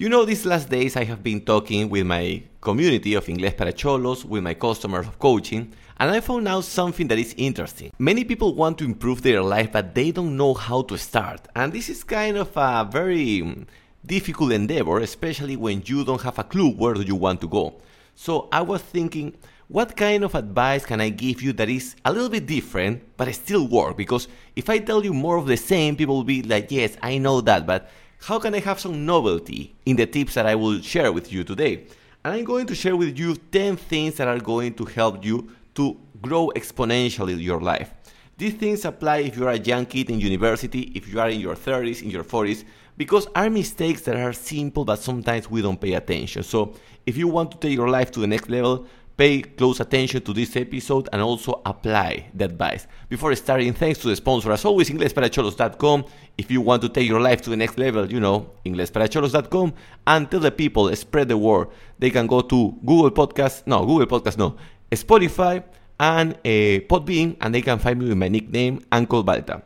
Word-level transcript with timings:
You 0.00 0.08
know, 0.08 0.24
these 0.24 0.46
last 0.46 0.70
days 0.70 0.96
I 0.96 1.04
have 1.04 1.22
been 1.22 1.42
talking 1.42 1.90
with 1.90 2.06
my 2.06 2.42
community 2.62 3.12
of 3.12 3.26
Inglés 3.26 3.54
para 3.54 3.70
Cholos, 3.70 4.24
with 4.24 4.42
my 4.42 4.54
customers 4.54 5.06
of 5.06 5.18
coaching, 5.18 5.74
and 5.98 6.10
I 6.10 6.20
found 6.20 6.48
out 6.48 6.64
something 6.64 7.06
that 7.08 7.18
is 7.18 7.34
interesting. 7.36 7.92
Many 7.98 8.24
people 8.24 8.54
want 8.54 8.78
to 8.78 8.86
improve 8.86 9.20
their 9.20 9.42
life, 9.42 9.72
but 9.72 9.94
they 9.94 10.10
don't 10.10 10.38
know 10.38 10.54
how 10.54 10.80
to 10.84 10.96
start. 10.96 11.46
And 11.54 11.70
this 11.70 11.90
is 11.90 12.02
kind 12.02 12.38
of 12.38 12.50
a 12.56 12.88
very 12.90 13.66
difficult 14.06 14.52
endeavor, 14.52 15.00
especially 15.00 15.56
when 15.56 15.82
you 15.84 16.02
don't 16.02 16.22
have 16.22 16.38
a 16.38 16.44
clue 16.44 16.70
where 16.70 16.94
do 16.94 17.02
you 17.02 17.14
want 17.14 17.42
to 17.42 17.48
go. 17.48 17.74
So 18.14 18.48
I 18.50 18.62
was 18.62 18.80
thinking, 18.80 19.34
what 19.68 19.98
kind 19.98 20.24
of 20.24 20.34
advice 20.34 20.86
can 20.86 21.02
I 21.02 21.10
give 21.10 21.42
you 21.42 21.52
that 21.52 21.68
is 21.68 21.94
a 22.06 22.10
little 22.10 22.30
bit 22.30 22.46
different, 22.46 23.02
but 23.18 23.30
still 23.34 23.68
work? 23.68 23.98
Because 23.98 24.28
if 24.56 24.70
I 24.70 24.78
tell 24.78 25.04
you 25.04 25.12
more 25.12 25.36
of 25.36 25.46
the 25.46 25.58
same, 25.58 25.94
people 25.94 26.16
will 26.16 26.24
be 26.24 26.42
like, 26.42 26.70
yes, 26.70 26.96
I 27.02 27.18
know 27.18 27.42
that, 27.42 27.66
but 27.66 27.90
how 28.22 28.38
can 28.38 28.54
I 28.54 28.60
have 28.60 28.78
some 28.78 29.06
novelty 29.06 29.74
in 29.86 29.96
the 29.96 30.06
tips 30.06 30.34
that 30.34 30.46
I 30.46 30.54
will 30.54 30.80
share 30.80 31.10
with 31.12 31.32
you 31.32 31.42
today? 31.42 31.86
And 32.22 32.34
I'm 32.34 32.44
going 32.44 32.66
to 32.66 32.74
share 32.74 32.94
with 32.94 33.18
you 33.18 33.34
10 33.34 33.76
things 33.76 34.16
that 34.16 34.28
are 34.28 34.38
going 34.38 34.74
to 34.74 34.84
help 34.84 35.24
you 35.24 35.50
to 35.74 35.98
grow 36.20 36.52
exponentially 36.54 37.42
your 37.42 37.60
life. 37.60 37.90
These 38.36 38.54
things 38.54 38.84
apply 38.84 39.18
if 39.18 39.36
you 39.36 39.46
are 39.46 39.52
a 39.52 39.58
young 39.58 39.86
kid 39.86 40.10
in 40.10 40.20
university, 40.20 40.92
if 40.94 41.08
you 41.08 41.18
are 41.18 41.30
in 41.30 41.40
your 41.40 41.54
30s, 41.54 42.02
in 42.02 42.10
your 42.10 42.24
40s, 42.24 42.64
because 42.96 43.26
are 43.34 43.48
mistakes 43.48 44.02
that 44.02 44.16
are 44.16 44.34
simple 44.34 44.84
but 44.84 44.98
sometimes 44.98 45.50
we 45.50 45.62
don't 45.62 45.80
pay 45.80 45.94
attention. 45.94 46.42
So, 46.42 46.74
if 47.06 47.16
you 47.16 47.28
want 47.28 47.50
to 47.52 47.56
take 47.56 47.74
your 47.74 47.88
life 47.88 48.10
to 48.12 48.20
the 48.20 48.26
next 48.26 48.50
level, 48.50 48.86
Pay 49.20 49.42
close 49.42 49.80
attention 49.80 50.22
to 50.22 50.32
this 50.32 50.56
episode 50.56 51.10
and 51.12 51.20
also 51.20 51.60
apply 51.66 52.30
the 52.32 52.46
advice. 52.46 52.86
Before 53.06 53.34
starting, 53.34 53.74
thanks 53.74 53.98
to 53.98 54.08
the 54.08 54.16
sponsor, 54.16 54.50
as 54.50 54.64
always, 54.64 54.88
inglesparacholos.com. 54.88 56.06
If 56.38 56.50
you 56.50 56.62
want 56.62 56.80
to 56.80 56.88
take 56.88 57.06
your 57.06 57.20
life 57.20 57.42
to 57.42 57.50
the 57.50 57.56
next 57.58 57.76
level, 57.76 58.10
you 58.10 58.18
know, 58.18 58.48
inglesparacholos.com 58.64 59.74
and 60.06 60.30
tell 60.30 60.40
the 60.40 60.50
people, 60.50 60.96
spread 60.96 61.28
the 61.28 61.36
word. 61.36 61.68
They 61.98 62.08
can 62.08 62.26
go 62.26 62.40
to 62.40 62.74
Google 62.82 63.10
Podcast, 63.10 63.66
no, 63.66 63.84
Google 63.84 64.06
Podcast, 64.06 64.38
no, 64.38 64.56
Spotify 64.90 65.64
and 65.98 66.32
uh, 66.36 66.80
Podbean, 66.88 67.36
and 67.42 67.54
they 67.54 67.60
can 67.60 67.78
find 67.78 67.98
me 67.98 68.08
with 68.08 68.16
my 68.16 68.28
nickname, 68.28 68.82
Uncle 68.90 69.22
Balta. 69.22 69.60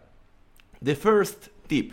The 0.83 0.97
first 0.97 1.51
tip 1.69 1.93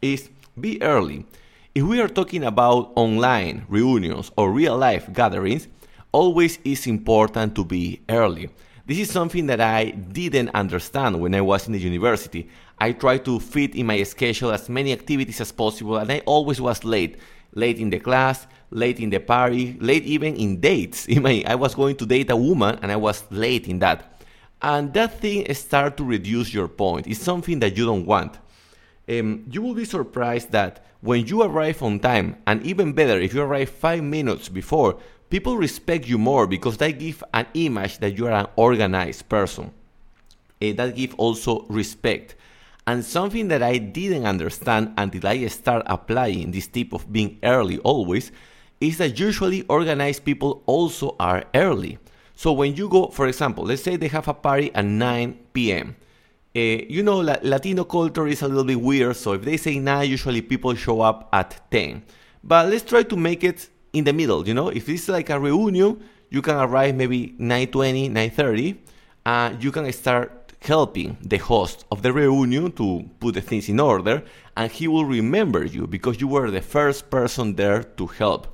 is 0.00 0.30
be 0.58 0.80
early. 0.80 1.26
If 1.74 1.82
we 1.82 2.00
are 2.00 2.08
talking 2.08 2.42
about 2.42 2.92
online 2.96 3.66
reunions 3.68 4.30
or 4.38 4.50
real 4.50 4.78
life 4.78 5.12
gatherings, 5.12 5.68
always 6.16 6.58
is 6.64 6.86
important 6.86 7.54
to 7.54 7.62
be 7.62 8.00
early. 8.08 8.48
This 8.86 8.98
is 9.00 9.10
something 9.10 9.46
that 9.48 9.60
I 9.60 9.90
didn't 9.90 10.48
understand 10.54 11.20
when 11.20 11.34
I 11.34 11.42
was 11.42 11.66
in 11.66 11.74
the 11.74 11.78
university. 11.78 12.48
I 12.78 12.92
tried 12.92 13.26
to 13.26 13.38
fit 13.38 13.74
in 13.74 13.84
my 13.84 14.02
schedule 14.04 14.50
as 14.50 14.70
many 14.70 14.92
activities 14.92 15.42
as 15.42 15.52
possible, 15.52 15.98
and 15.98 16.10
I 16.10 16.22
always 16.24 16.58
was 16.58 16.84
late. 16.84 17.18
Late 17.52 17.78
in 17.78 17.90
the 17.90 17.98
class, 17.98 18.46
late 18.70 18.98
in 18.98 19.10
the 19.10 19.18
party, 19.18 19.76
late 19.78 20.04
even 20.04 20.36
in 20.36 20.58
dates. 20.58 21.06
I 21.52 21.54
was 21.54 21.74
going 21.74 21.96
to 21.96 22.06
date 22.06 22.30
a 22.30 22.36
woman, 22.36 22.78
and 22.80 22.90
I 22.90 22.96
was 22.96 23.22
late 23.30 23.68
in 23.68 23.78
that. 23.80 24.24
And 24.62 24.94
that 24.94 25.20
thing 25.20 25.52
started 25.52 25.98
to 25.98 26.04
reduce 26.04 26.54
your 26.54 26.68
point. 26.68 27.06
It's 27.06 27.20
something 27.20 27.60
that 27.60 27.76
you 27.76 27.84
don't 27.84 28.06
want. 28.06 28.38
Um, 29.06 29.44
you 29.50 29.60
will 29.60 29.74
be 29.74 29.84
surprised 29.84 30.50
that 30.52 30.84
when 31.02 31.26
you 31.26 31.42
arrive 31.42 31.82
on 31.82 32.00
time, 32.00 32.36
and 32.46 32.62
even 32.62 32.92
better, 32.92 33.20
if 33.20 33.34
you 33.34 33.42
arrive 33.42 33.68
five 33.68 34.02
minutes 34.02 34.48
before, 34.48 34.98
people 35.30 35.56
respect 35.56 36.06
you 36.06 36.18
more 36.18 36.46
because 36.46 36.76
they 36.76 36.92
give 36.92 37.22
an 37.34 37.46
image 37.54 37.98
that 37.98 38.16
you 38.16 38.26
are 38.26 38.32
an 38.32 38.46
organized 38.56 39.28
person. 39.28 39.72
Uh, 40.62 40.72
that 40.72 40.96
give 40.96 41.14
also 41.16 41.66
respect. 41.68 42.34
And 42.86 43.04
something 43.04 43.48
that 43.48 43.62
I 43.62 43.78
didn't 43.78 44.26
understand 44.26 44.94
until 44.96 45.26
I 45.26 45.46
start 45.48 45.82
applying 45.86 46.52
this 46.52 46.68
tip 46.68 46.92
of 46.92 47.12
being 47.12 47.38
early 47.42 47.78
always 47.78 48.30
is 48.80 48.98
that 48.98 49.18
usually 49.18 49.62
organized 49.62 50.24
people 50.24 50.62
also 50.66 51.16
are 51.18 51.44
early. 51.54 51.98
So 52.34 52.52
when 52.52 52.76
you 52.76 52.88
go, 52.88 53.08
for 53.08 53.26
example, 53.26 53.64
let's 53.64 53.82
say 53.82 53.96
they 53.96 54.08
have 54.08 54.28
a 54.28 54.34
party 54.34 54.72
at 54.74 54.84
9 54.84 55.38
p.m. 55.52 55.96
Uh, 56.54 56.84
you 56.88 57.02
know, 57.02 57.18
La- 57.18 57.38
Latino 57.42 57.84
culture 57.84 58.26
is 58.26 58.42
a 58.42 58.48
little 58.48 58.64
bit 58.64 58.80
weird, 58.80 59.16
so 59.16 59.32
if 59.32 59.42
they 59.42 59.56
say 59.56 59.78
9, 59.78 60.08
usually 60.08 60.42
people 60.42 60.74
show 60.74 61.00
up 61.00 61.28
at 61.32 61.60
10. 61.70 62.02
But 62.44 62.68
let's 62.68 62.84
try 62.84 63.02
to 63.02 63.16
make 63.16 63.42
it 63.42 63.68
in 63.96 64.04
the 64.04 64.12
middle, 64.12 64.46
you 64.46 64.52
know, 64.52 64.68
if 64.68 64.88
it's 64.90 65.08
like 65.08 65.30
a 65.30 65.40
reunion, 65.40 65.98
you 66.28 66.42
can 66.42 66.56
arrive 66.56 66.94
maybe 66.94 67.34
9.20, 67.40 68.12
9.30, 68.12 68.76
and 69.24 69.64
you 69.64 69.72
can 69.72 69.90
start 69.90 70.52
helping 70.60 71.16
the 71.22 71.38
host 71.38 71.86
of 71.90 72.02
the 72.02 72.12
reunion 72.12 72.72
to 72.72 73.08
put 73.20 73.34
the 73.34 73.40
things 73.40 73.70
in 73.70 73.80
order, 73.80 74.22
and 74.54 74.70
he 74.70 74.86
will 74.86 75.06
remember 75.06 75.64
you 75.64 75.86
because 75.86 76.20
you 76.20 76.28
were 76.28 76.50
the 76.50 76.60
first 76.60 77.08
person 77.08 77.54
there 77.54 77.82
to 77.82 78.06
help. 78.06 78.46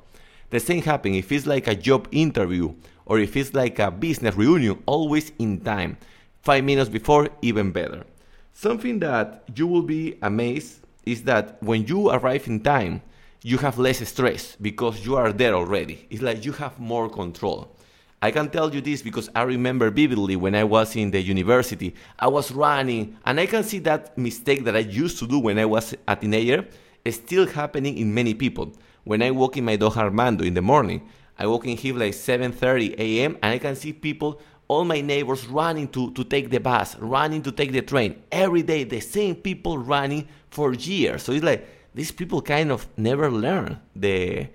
The 0.50 0.60
same 0.60 0.82
happens 0.82 1.16
if 1.16 1.32
it's 1.32 1.46
like 1.46 1.66
a 1.66 1.74
job 1.74 2.06
interview 2.12 2.74
or 3.06 3.18
if 3.18 3.36
it's 3.36 3.52
like 3.52 3.80
a 3.80 3.90
business 3.90 4.36
reunion, 4.36 4.80
always 4.86 5.32
in 5.40 5.60
time. 5.60 5.96
Five 6.42 6.62
minutes 6.62 6.88
before, 6.88 7.30
even 7.40 7.72
better. 7.72 8.04
Something 8.52 9.00
that 9.00 9.44
you 9.56 9.66
will 9.66 9.82
be 9.82 10.18
amazed 10.22 10.80
is 11.04 11.22
that 11.24 11.60
when 11.62 11.86
you 11.86 12.10
arrive 12.10 12.46
in 12.46 12.60
time, 12.60 13.02
you 13.42 13.58
have 13.58 13.78
less 13.78 14.06
stress 14.08 14.56
because 14.60 15.04
you 15.04 15.16
are 15.16 15.32
there 15.32 15.54
already. 15.54 16.06
It's 16.10 16.22
like 16.22 16.44
you 16.44 16.52
have 16.52 16.78
more 16.78 17.08
control. 17.08 17.76
I 18.24 18.30
can 18.30 18.48
tell 18.50 18.72
you 18.72 18.80
this 18.80 19.02
because 19.02 19.28
I 19.34 19.42
remember 19.42 19.90
vividly 19.90 20.36
when 20.36 20.54
I 20.54 20.62
was 20.62 20.94
in 20.94 21.10
the 21.10 21.20
university, 21.20 21.92
I 22.20 22.28
was 22.28 22.52
running, 22.52 23.16
and 23.26 23.40
I 23.40 23.46
can 23.46 23.64
see 23.64 23.80
that 23.80 24.16
mistake 24.16 24.62
that 24.64 24.76
I 24.76 24.80
used 24.80 25.18
to 25.18 25.26
do 25.26 25.40
when 25.40 25.58
I 25.58 25.64
was 25.64 25.92
a 26.06 26.14
teenager 26.14 26.64
is 27.04 27.16
still 27.16 27.46
happening 27.46 27.98
in 27.98 28.14
many 28.14 28.34
people. 28.34 28.72
When 29.02 29.22
I 29.22 29.32
walk 29.32 29.56
in 29.56 29.64
my 29.64 29.74
dog 29.74 29.96
Armando 29.96 30.44
in 30.44 30.54
the 30.54 30.62
morning, 30.62 31.08
I 31.36 31.48
walk 31.48 31.66
in 31.66 31.76
here 31.76 31.96
like 31.96 32.12
7:30 32.12 32.94
a.m. 32.96 33.38
and 33.42 33.54
I 33.54 33.58
can 33.58 33.74
see 33.74 33.92
people, 33.92 34.40
all 34.68 34.84
my 34.84 35.00
neighbors 35.00 35.48
running 35.48 35.88
to, 35.88 36.12
to 36.12 36.22
take 36.22 36.48
the 36.48 36.60
bus, 36.60 36.96
running 37.00 37.42
to 37.42 37.50
take 37.50 37.72
the 37.72 37.82
train. 37.82 38.22
Every 38.30 38.62
day, 38.62 38.84
the 38.84 39.00
same 39.00 39.34
people 39.34 39.78
running 39.78 40.28
for 40.50 40.72
years. 40.74 41.24
So 41.24 41.32
it's 41.32 41.44
like 41.44 41.66
these 41.94 42.10
people 42.10 42.42
kind 42.42 42.70
of 42.70 42.86
never 42.96 43.30
learn 43.30 43.80
the 43.94 44.48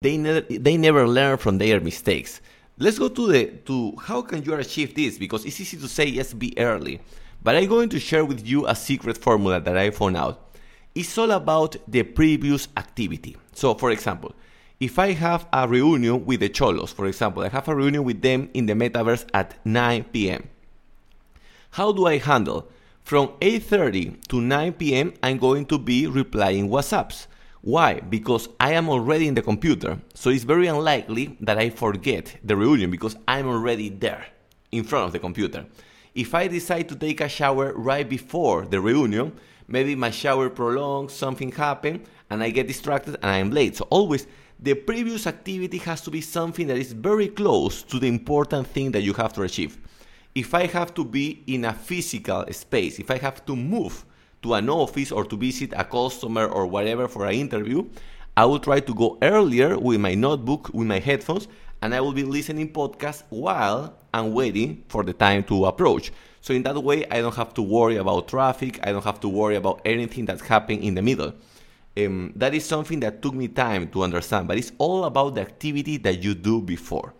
they 0.00 0.16
never 0.16 0.40
they 0.40 0.76
never 0.76 1.06
learn 1.08 1.38
from 1.38 1.58
their 1.58 1.80
mistakes. 1.80 2.40
Let's 2.78 2.98
go 2.98 3.08
to 3.08 3.26
the 3.26 3.46
to 3.66 3.96
how 3.96 4.22
can 4.22 4.44
you 4.44 4.54
achieve 4.54 4.94
this? 4.94 5.18
Because 5.18 5.44
it's 5.44 5.60
easy 5.60 5.76
to 5.78 5.88
say 5.88 6.06
yes 6.06 6.32
be 6.32 6.56
early. 6.58 7.00
But 7.42 7.56
i'm 7.56 7.68
going 7.68 7.88
to 7.90 8.00
share 8.00 8.24
with 8.24 8.46
you 8.46 8.66
a 8.66 8.74
secret 8.74 9.16
formula 9.16 9.60
that 9.60 9.76
i 9.76 9.90
found 9.90 10.16
out. 10.16 10.56
It's 10.94 11.16
all 11.16 11.30
about 11.30 11.76
the 11.86 12.02
previous 12.02 12.68
activity. 12.76 13.36
So 13.52 13.74
for 13.74 13.90
example 13.90 14.34
if 14.80 14.98
i 14.98 15.12
have 15.12 15.46
a 15.52 15.66
reunion 15.66 16.24
with 16.24 16.40
the 16.40 16.48
cholos 16.48 16.92
for 16.92 17.06
example 17.06 17.42
i 17.42 17.48
have 17.48 17.66
a 17.68 17.74
reunion 17.74 18.04
with 18.04 18.22
them 18.22 18.48
in 18.54 18.66
the 18.66 18.72
metaverse 18.72 19.26
at 19.34 19.54
9 19.66 20.04
p.m 20.12 20.48
how 21.70 21.92
do 21.92 22.06
i 22.06 22.18
handle 22.18 22.68
from 23.08 23.28
8.30 23.40 24.28
to 24.28 24.38
9 24.38 24.74
p.m., 24.74 25.14
I'm 25.22 25.38
going 25.38 25.64
to 25.68 25.78
be 25.78 26.06
replying 26.06 26.68
WhatsApps. 26.68 27.26
Why? 27.62 28.00
Because 28.00 28.50
I 28.60 28.74
am 28.74 28.90
already 28.90 29.26
in 29.26 29.34
the 29.34 29.40
computer. 29.40 29.98
So 30.12 30.28
it's 30.28 30.44
very 30.44 30.66
unlikely 30.66 31.38
that 31.40 31.56
I 31.56 31.70
forget 31.70 32.36
the 32.44 32.54
reunion 32.54 32.90
because 32.90 33.16
I'm 33.26 33.48
already 33.48 33.88
there 33.88 34.26
in 34.72 34.84
front 34.84 35.06
of 35.06 35.12
the 35.12 35.18
computer. 35.20 35.64
If 36.14 36.34
I 36.34 36.48
decide 36.48 36.90
to 36.90 36.96
take 36.96 37.22
a 37.22 37.30
shower 37.30 37.72
right 37.72 38.06
before 38.06 38.66
the 38.66 38.78
reunion, 38.78 39.32
maybe 39.68 39.94
my 39.94 40.10
shower 40.10 40.50
prolongs, 40.50 41.14
something 41.14 41.50
happened, 41.50 42.04
and 42.28 42.42
I 42.42 42.50
get 42.50 42.66
distracted 42.66 43.16
and 43.22 43.30
I'm 43.30 43.50
late. 43.50 43.76
So 43.76 43.86
always 43.88 44.26
the 44.60 44.74
previous 44.74 45.26
activity 45.26 45.78
has 45.78 46.02
to 46.02 46.10
be 46.10 46.20
something 46.20 46.66
that 46.66 46.76
is 46.76 46.92
very 46.92 47.28
close 47.28 47.82
to 47.84 47.98
the 47.98 48.08
important 48.08 48.66
thing 48.66 48.92
that 48.92 49.00
you 49.00 49.14
have 49.14 49.32
to 49.32 49.44
achieve 49.44 49.78
if 50.34 50.54
I 50.54 50.66
have 50.66 50.94
to 50.94 51.04
be 51.04 51.42
in 51.46 51.64
a 51.64 51.72
physical 51.72 52.44
space, 52.52 52.98
if 52.98 53.10
I 53.10 53.18
have 53.18 53.44
to 53.46 53.56
move 53.56 54.04
to 54.42 54.54
an 54.54 54.68
office 54.68 55.10
or 55.10 55.24
to 55.24 55.36
visit 55.36 55.72
a 55.76 55.84
customer 55.84 56.46
or 56.46 56.66
whatever 56.66 57.08
for 57.08 57.26
an 57.26 57.34
interview, 57.34 57.84
I 58.36 58.44
will 58.44 58.60
try 58.60 58.80
to 58.80 58.94
go 58.94 59.18
earlier 59.20 59.76
with 59.78 60.00
my 60.00 60.14
notebook, 60.14 60.70
with 60.72 60.86
my 60.86 61.00
headphones, 61.00 61.48
and 61.82 61.94
I 61.94 62.00
will 62.00 62.12
be 62.12 62.22
listening 62.22 62.72
podcasts 62.72 63.24
while 63.30 63.94
I'm 64.14 64.32
waiting 64.32 64.84
for 64.88 65.02
the 65.02 65.12
time 65.12 65.42
to 65.44 65.66
approach. 65.66 66.12
So 66.40 66.54
in 66.54 66.62
that 66.62 66.80
way, 66.82 67.04
I 67.10 67.20
don't 67.20 67.34
have 67.34 67.52
to 67.54 67.62
worry 67.62 67.96
about 67.96 68.28
traffic. 68.28 68.78
I 68.86 68.92
don't 68.92 69.04
have 69.04 69.20
to 69.20 69.28
worry 69.28 69.56
about 69.56 69.80
anything 69.84 70.24
that's 70.24 70.42
happening 70.42 70.84
in 70.84 70.94
the 70.94 71.02
middle. 71.02 71.34
Um, 71.96 72.32
that 72.36 72.54
is 72.54 72.64
something 72.64 73.00
that 73.00 73.22
took 73.22 73.34
me 73.34 73.48
time 73.48 73.88
to 73.88 74.04
understand, 74.04 74.46
but 74.46 74.56
it's 74.56 74.70
all 74.78 75.04
about 75.04 75.34
the 75.34 75.40
activity 75.40 75.96
that 75.98 76.22
you 76.22 76.34
do 76.34 76.62
before. 76.62 77.14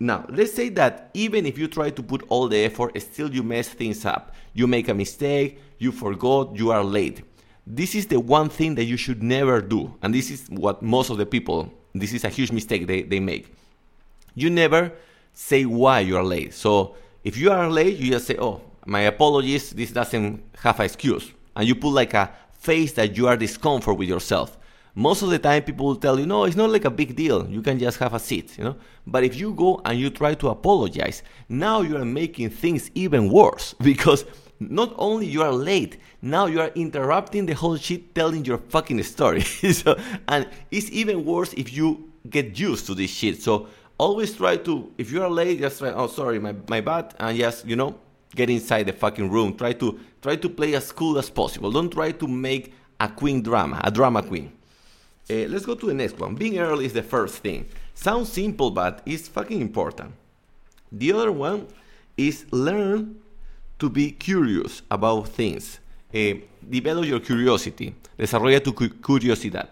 Now, 0.00 0.26
let's 0.28 0.54
say 0.54 0.68
that 0.70 1.10
even 1.14 1.44
if 1.44 1.58
you 1.58 1.66
try 1.66 1.90
to 1.90 2.02
put 2.02 2.22
all 2.28 2.46
the 2.48 2.58
effort, 2.58 3.00
still 3.02 3.34
you 3.34 3.42
mess 3.42 3.68
things 3.68 4.04
up. 4.04 4.34
You 4.54 4.66
make 4.66 4.88
a 4.88 4.94
mistake, 4.94 5.60
you 5.78 5.90
forgot, 5.90 6.56
you 6.56 6.70
are 6.70 6.84
late. 6.84 7.22
This 7.66 7.94
is 7.94 8.06
the 8.06 8.20
one 8.20 8.48
thing 8.48 8.76
that 8.76 8.84
you 8.84 8.96
should 8.96 9.22
never 9.22 9.60
do. 9.60 9.94
And 10.02 10.14
this 10.14 10.30
is 10.30 10.46
what 10.50 10.82
most 10.82 11.10
of 11.10 11.18
the 11.18 11.26
people, 11.26 11.72
this 11.94 12.12
is 12.12 12.24
a 12.24 12.28
huge 12.28 12.52
mistake 12.52 12.86
they, 12.86 13.02
they 13.02 13.18
make. 13.18 13.52
You 14.34 14.50
never 14.50 14.92
say 15.34 15.64
why 15.64 16.00
you 16.00 16.16
are 16.16 16.24
late. 16.24 16.54
So 16.54 16.94
if 17.24 17.36
you 17.36 17.50
are 17.50 17.68
late, 17.68 17.98
you 17.98 18.12
just 18.12 18.26
say, 18.26 18.36
oh, 18.38 18.62
my 18.86 19.00
apologies, 19.00 19.70
this 19.70 19.90
doesn't 19.90 20.42
have 20.62 20.78
an 20.78 20.86
excuse. 20.86 21.32
And 21.56 21.66
you 21.66 21.74
put 21.74 21.90
like 21.90 22.14
a 22.14 22.32
face 22.52 22.92
that 22.92 23.16
you 23.16 23.26
are 23.26 23.36
discomfort 23.36 23.98
with 23.98 24.08
yourself. 24.08 24.56
Most 24.94 25.22
of 25.22 25.30
the 25.30 25.38
time, 25.38 25.62
people 25.62 25.86
will 25.86 25.96
tell 25.96 26.18
you, 26.18 26.26
no, 26.26 26.44
it's 26.44 26.56
not 26.56 26.70
like 26.70 26.84
a 26.84 26.90
big 26.90 27.14
deal. 27.14 27.48
You 27.48 27.62
can 27.62 27.78
just 27.78 27.98
have 27.98 28.14
a 28.14 28.18
seat, 28.18 28.58
you 28.58 28.64
know. 28.64 28.76
But 29.06 29.24
if 29.24 29.36
you 29.36 29.54
go 29.54 29.80
and 29.84 29.98
you 29.98 30.10
try 30.10 30.34
to 30.34 30.48
apologize, 30.48 31.22
now 31.48 31.82
you 31.82 31.96
are 31.96 32.04
making 32.04 32.50
things 32.50 32.90
even 32.94 33.30
worse 33.30 33.74
because 33.80 34.24
not 34.60 34.92
only 34.98 35.26
you 35.26 35.42
are 35.42 35.52
late, 35.52 35.98
now 36.20 36.46
you 36.46 36.60
are 36.60 36.70
interrupting 36.74 37.46
the 37.46 37.54
whole 37.54 37.76
shit 37.76 38.14
telling 38.14 38.44
your 38.44 38.58
fucking 38.58 39.02
story. 39.02 39.40
so, 39.42 39.98
and 40.26 40.48
it's 40.70 40.90
even 40.90 41.24
worse 41.24 41.52
if 41.52 41.72
you 41.72 42.10
get 42.28 42.58
used 42.58 42.86
to 42.86 42.94
this 42.94 43.10
shit. 43.10 43.40
So 43.40 43.68
always 43.98 44.34
try 44.34 44.56
to, 44.56 44.92
if 44.98 45.12
you 45.12 45.22
are 45.22 45.30
late, 45.30 45.60
just 45.60 45.78
try, 45.78 45.90
oh, 45.90 46.06
sorry, 46.06 46.38
my, 46.38 46.54
my 46.68 46.80
bad, 46.80 47.14
and 47.18 47.38
just, 47.38 47.66
you 47.66 47.76
know, 47.76 47.98
get 48.34 48.50
inside 48.50 48.84
the 48.84 48.92
fucking 48.92 49.30
room. 49.30 49.56
Try 49.56 49.72
to, 49.74 49.98
try 50.22 50.36
to 50.36 50.48
play 50.48 50.74
as 50.74 50.90
cool 50.92 51.18
as 51.18 51.30
possible. 51.30 51.70
Don't 51.70 51.90
try 51.90 52.12
to 52.12 52.26
make 52.26 52.74
a 53.00 53.08
queen 53.08 53.42
drama, 53.42 53.80
a 53.84 53.90
drama 53.90 54.22
queen. 54.22 54.52
Uh, 55.30 55.46
let's 55.48 55.66
go 55.66 55.74
to 55.74 55.86
the 55.86 55.94
next 55.94 56.18
one. 56.18 56.34
Being 56.34 56.58
early 56.58 56.86
is 56.86 56.94
the 56.94 57.02
first 57.02 57.42
thing. 57.42 57.66
Sounds 57.94 58.32
simple, 58.32 58.70
but 58.70 59.02
it's 59.04 59.28
fucking 59.28 59.60
important. 59.60 60.14
The 60.90 61.12
other 61.12 61.32
one 61.32 61.66
is 62.16 62.46
learn 62.50 63.16
to 63.78 63.90
be 63.90 64.10
curious 64.10 64.82
about 64.90 65.28
things. 65.28 65.80
Uh, 66.14 66.34
develop 66.68 67.04
your 67.04 67.20
curiosity. 67.20 67.94
Desarrolla 68.18 68.62
tu 68.62 68.72
curiosidad. 68.72 69.68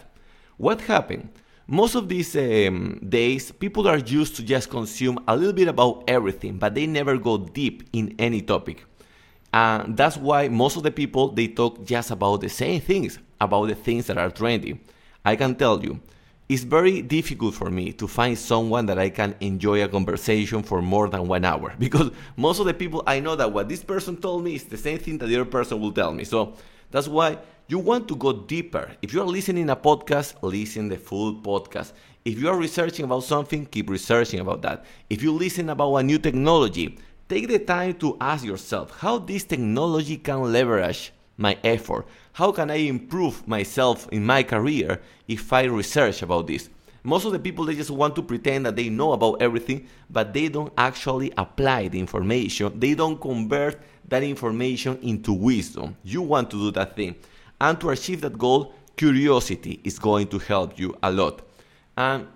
What 0.59 0.83
happened? 0.83 1.29
Most 1.67 1.95
of 1.97 2.09
these 2.09 2.37
um, 2.37 3.01
days, 3.09 3.51
people 3.51 3.89
are 3.89 3.99
used 3.99 4.37
to 4.37 4.43
just 4.43 4.71
consume 4.71 5.19
a 5.27 5.35
little 5.35 5.53
bit 5.53 5.69
about 5.69 6.05
everything, 6.07 6.59
but 6.59 6.75
they 6.75 6.87
never 6.87 7.17
go 7.17 7.39
deep 7.39 7.89
in 7.93 8.15
any 8.19 8.41
topic. 8.41 8.85
And 9.53 9.97
that's 9.97 10.17
why 10.17 10.49
most 10.49 10.77
of 10.77 10.83
the 10.83 10.91
people 10.91 11.29
they 11.29 11.49
talk 11.49 11.85
just 11.85 12.11
about 12.11 12.43
the 12.43 12.49
same 12.49 12.81
things, 12.81 13.19
about 13.41 13.67
the 13.67 13.75
things 13.75 14.07
that 14.07 14.19
are 14.19 14.31
trendy. 14.31 14.79
I 15.27 15.35
can 15.35 15.57
tell 15.57 15.83
you, 15.85 15.99
it's 16.49 16.63
very 16.63 17.03
difficult 17.03 17.57
for 17.57 17.69
me 17.69 17.93
to 17.95 18.07
find 18.07 18.39
someone 18.39 18.87
that 18.87 18.97
I 18.97 19.11
can 19.11 19.35
enjoy 19.41 19.83
a 19.83 19.89
conversation 19.89 20.63
for 20.63 20.81
more 20.81 21.09
than 21.09 21.27
one 21.27 21.45
hour 21.45 21.75
because 21.81 22.13
most 22.37 22.61
of 22.61 22.67
the 22.67 22.75
people 22.75 23.03
I 23.09 23.19
know 23.19 23.35
that 23.35 23.53
what 23.53 23.69
this 23.69 23.83
person 23.83 24.19
told 24.19 24.45
me 24.45 24.55
is 24.55 24.63
the 24.63 24.77
same 24.77 24.99
thing 24.99 25.19
that 25.19 25.27
the 25.27 25.35
other 25.35 25.51
person 25.51 25.81
will 25.81 25.91
tell 25.91 26.13
me. 26.13 26.23
So 26.23 26.55
that's 26.93 27.09
why 27.09 27.39
you 27.67 27.81
want 27.81 28.07
to 28.07 28.15
go 28.15 28.33
deeper. 28.33 28.93
If 29.03 29.13
you 29.13 29.21
are 29.21 29.27
listening 29.27 29.69
a 29.69 29.75
podcast, 29.75 30.35
listen 30.43 30.89
the 30.89 30.97
full 30.97 31.35
podcast. 31.35 31.93
If 32.25 32.39
you 32.39 32.49
are 32.49 32.57
researching 32.57 33.05
about 33.05 33.25
something, 33.25 33.67
keep 33.67 33.91
researching 33.91 34.39
about 34.39 34.63
that. 34.63 34.85
If 35.11 35.25
you 35.25 35.33
listen 35.33 35.71
about 35.71 35.97
a 35.97 36.05
new 36.05 36.21
technology, 36.21 37.01
take 37.29 37.49
the 37.49 37.59
time 37.59 37.95
to 37.95 38.17
ask 38.21 38.45
yourself 38.45 39.01
how 39.01 39.19
this 39.19 39.43
technology 39.43 40.19
can 40.19 40.53
leverage 40.53 41.11
my 41.37 41.59
effort? 41.65 42.07
How 42.33 42.53
can 42.53 42.71
I 42.71 42.77
improve 42.77 43.47
myself 43.47 44.09
in 44.11 44.25
my 44.25 44.43
career 44.43 45.01
if 45.29 45.53
I 45.53 45.65
research 45.65 46.23
about 46.23 46.47
this? 46.47 46.69
Most 47.03 47.25
of 47.25 47.33
the 47.33 47.39
people 47.39 47.65
they 47.65 47.77
just 47.77 47.91
want 47.91 48.17
to 48.17 48.23
pretend 48.23 48.67
that 48.67 48.75
they 48.75 48.89
know 48.89 49.13
about 49.13 49.41
everything, 49.41 49.87
but 50.11 50.35
they 50.35 50.49
don't 50.49 50.73
actually 50.77 51.33
apply 51.39 51.89
the 51.89 52.01
information. 52.01 52.81
They 52.81 52.95
don't 52.95 53.21
convert 53.21 53.81
that 54.09 54.25
information 54.25 54.99
into 55.03 55.33
wisdom. 55.33 55.97
You 56.03 56.23
want 56.23 56.51
to 56.51 56.57
do 56.57 56.71
that 56.73 56.97
thing. 56.97 57.15
And 57.61 57.81
to 57.81 57.91
achieve 57.91 58.23
that 58.23 58.37
goal, 58.37 58.75
curiosity 58.97 59.81
is 59.85 59.99
going 59.99 60.27
to 60.29 60.39
help 60.39 60.79
you 60.79 60.97
a 61.03 61.11
lot. 61.13 61.43
And 61.97 62.27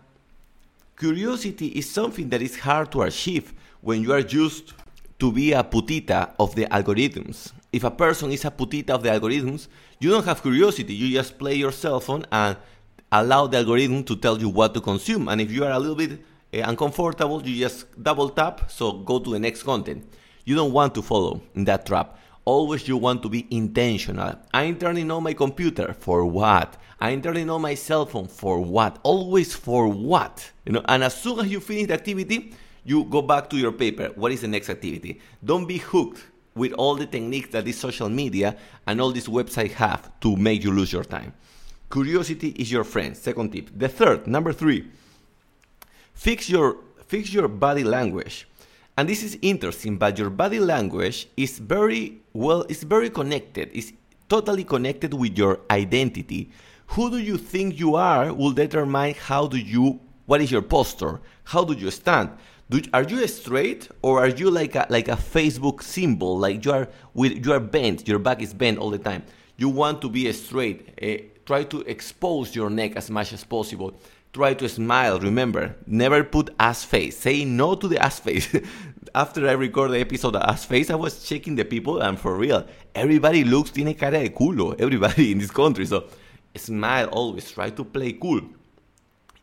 curiosity 0.96 1.66
is 1.66 1.90
something 1.90 2.28
that 2.28 2.40
is 2.40 2.58
hard 2.58 2.92
to 2.92 3.02
achieve 3.02 3.52
when 3.80 4.02
you 4.02 4.12
are 4.12 4.20
used 4.20 4.72
to 5.18 5.32
be 5.32 5.52
a 5.52 5.64
putita 5.64 6.32
of 6.38 6.54
the 6.54 6.66
algorithms 6.66 7.52
if 7.72 7.84
a 7.84 7.90
person 7.90 8.32
is 8.32 8.44
a 8.44 8.50
putita 8.50 8.90
of 8.90 9.02
the 9.02 9.10
algorithms, 9.10 9.68
you 9.98 10.10
don't 10.10 10.24
have 10.24 10.42
curiosity. 10.42 10.94
You 10.94 11.16
just 11.16 11.38
play 11.38 11.54
your 11.54 11.72
cell 11.72 12.00
phone 12.00 12.26
and 12.32 12.56
allow 13.12 13.46
the 13.46 13.58
algorithm 13.58 14.04
to 14.04 14.16
tell 14.16 14.38
you 14.38 14.48
what 14.48 14.74
to 14.74 14.80
consume. 14.80 15.28
And 15.28 15.40
if 15.40 15.50
you 15.50 15.64
are 15.64 15.72
a 15.72 15.78
little 15.78 15.96
bit 15.96 16.12
uh, 16.52 16.68
uncomfortable, 16.68 17.42
you 17.46 17.58
just 17.60 18.02
double 18.02 18.28
tap, 18.30 18.70
so 18.70 18.92
go 18.92 19.18
to 19.18 19.30
the 19.30 19.38
next 19.38 19.62
content. 19.62 20.04
You 20.44 20.56
don't 20.56 20.72
want 20.72 20.94
to 20.96 21.02
follow 21.02 21.42
in 21.54 21.64
that 21.64 21.86
trap. 21.86 22.18
Always 22.44 22.88
you 22.88 22.96
want 22.96 23.22
to 23.22 23.28
be 23.28 23.46
intentional. 23.50 24.34
I'm 24.52 24.76
turning 24.76 25.10
on 25.10 25.22
my 25.22 25.34
computer 25.34 25.92
for 25.92 26.24
what? 26.24 26.76
I'm 26.98 27.22
turning 27.22 27.48
on 27.50 27.62
my 27.62 27.74
cell 27.74 28.06
phone 28.06 28.26
for 28.26 28.60
what? 28.60 28.98
Always 29.02 29.54
for 29.54 29.86
what? 29.88 30.50
You 30.64 30.72
know, 30.72 30.82
and 30.88 31.04
as 31.04 31.14
soon 31.14 31.38
as 31.40 31.46
you 31.46 31.60
finish 31.60 31.86
the 31.86 31.94
activity, 31.94 32.52
you 32.84 33.04
go 33.04 33.22
back 33.22 33.48
to 33.50 33.56
your 33.56 33.72
paper. 33.72 34.10
What 34.16 34.32
is 34.32 34.40
the 34.40 34.48
next 34.48 34.70
activity? 34.70 35.20
Don't 35.44 35.66
be 35.66 35.78
hooked 35.78 36.26
with 36.60 36.72
all 36.74 36.94
the 36.94 37.06
techniques 37.06 37.48
that 37.48 37.64
this 37.64 37.78
social 37.78 38.10
media 38.10 38.54
and 38.86 39.00
all 39.00 39.10
these 39.10 39.28
websites 39.28 39.72
have 39.72 40.02
to 40.20 40.36
make 40.36 40.62
you 40.62 40.70
lose 40.70 40.92
your 40.92 41.04
time. 41.04 41.32
Curiosity 41.90 42.48
is 42.50 42.70
your 42.70 42.84
friend. 42.84 43.16
Second 43.16 43.50
tip. 43.50 43.70
The 43.74 43.88
third, 43.88 44.26
number 44.26 44.52
three, 44.52 44.86
fix 46.12 46.50
your 46.50 46.76
fix 47.08 47.32
your 47.32 47.48
body 47.48 47.82
language. 47.82 48.46
And 48.98 49.08
this 49.08 49.22
is 49.22 49.38
interesting, 49.40 49.96
but 49.96 50.18
your 50.18 50.28
body 50.28 50.60
language 50.60 51.28
is 51.34 51.58
very 51.58 52.20
well, 52.34 52.66
it's 52.68 52.82
very 52.82 53.08
connected. 53.08 53.70
It's 53.72 53.92
totally 54.28 54.64
connected 54.64 55.14
with 55.14 55.38
your 55.38 55.60
identity. 55.70 56.50
Who 56.88 57.10
do 57.10 57.18
you 57.18 57.38
think 57.38 57.80
you 57.80 57.94
are 57.94 58.34
will 58.34 58.52
determine 58.52 59.14
how 59.14 59.46
do 59.46 59.56
you 59.56 59.98
what 60.26 60.42
is 60.42 60.52
your 60.52 60.62
posture? 60.62 61.20
How 61.44 61.64
do 61.64 61.72
you 61.72 61.90
stand? 61.90 62.28
Do, 62.70 62.80
are 62.94 63.02
you 63.02 63.26
straight 63.26 63.88
or 64.00 64.20
are 64.20 64.28
you 64.28 64.48
like 64.48 64.76
a 64.76 64.86
like 64.90 65.08
a 65.08 65.16
Facebook 65.16 65.82
symbol? 65.82 66.38
Like 66.38 66.64
you 66.64 66.70
are 66.70 66.88
with 67.14 67.44
you 67.44 67.52
are 67.52 67.58
bent, 67.58 68.06
your 68.06 68.20
back 68.20 68.40
is 68.40 68.54
bent 68.54 68.78
all 68.78 68.90
the 68.90 68.98
time. 68.98 69.24
You 69.56 69.68
want 69.68 70.00
to 70.02 70.08
be 70.08 70.30
straight. 70.32 70.94
Uh, 71.02 71.24
try 71.44 71.64
to 71.64 71.80
expose 71.80 72.54
your 72.54 72.70
neck 72.70 72.94
as 72.94 73.10
much 73.10 73.32
as 73.32 73.42
possible. 73.42 73.92
Try 74.32 74.54
to 74.54 74.68
smile. 74.68 75.18
Remember, 75.18 75.74
never 75.88 76.22
put 76.22 76.54
ass 76.60 76.84
face. 76.84 77.18
Say 77.18 77.44
no 77.44 77.74
to 77.74 77.88
the 77.88 77.98
ass 78.00 78.20
face. 78.20 78.48
After 79.16 79.48
I 79.48 79.52
record 79.52 79.90
the 79.90 79.98
episode 79.98 80.36
of 80.36 80.42
ass 80.42 80.64
face, 80.64 80.90
I 80.90 80.94
was 80.94 81.24
checking 81.24 81.56
the 81.56 81.64
people, 81.64 82.00
and 82.00 82.20
for 82.20 82.36
real, 82.36 82.64
everybody 82.94 83.42
looks 83.42 83.72
tiene 83.72 83.94
cara 83.94 84.20
de 84.20 84.28
culo. 84.28 84.76
Everybody 84.78 85.32
in 85.32 85.38
this 85.38 85.50
country. 85.50 85.86
So 85.86 86.04
smile 86.54 87.08
always. 87.08 87.50
Try 87.50 87.70
to 87.70 87.82
play 87.84 88.12
cool. 88.12 88.42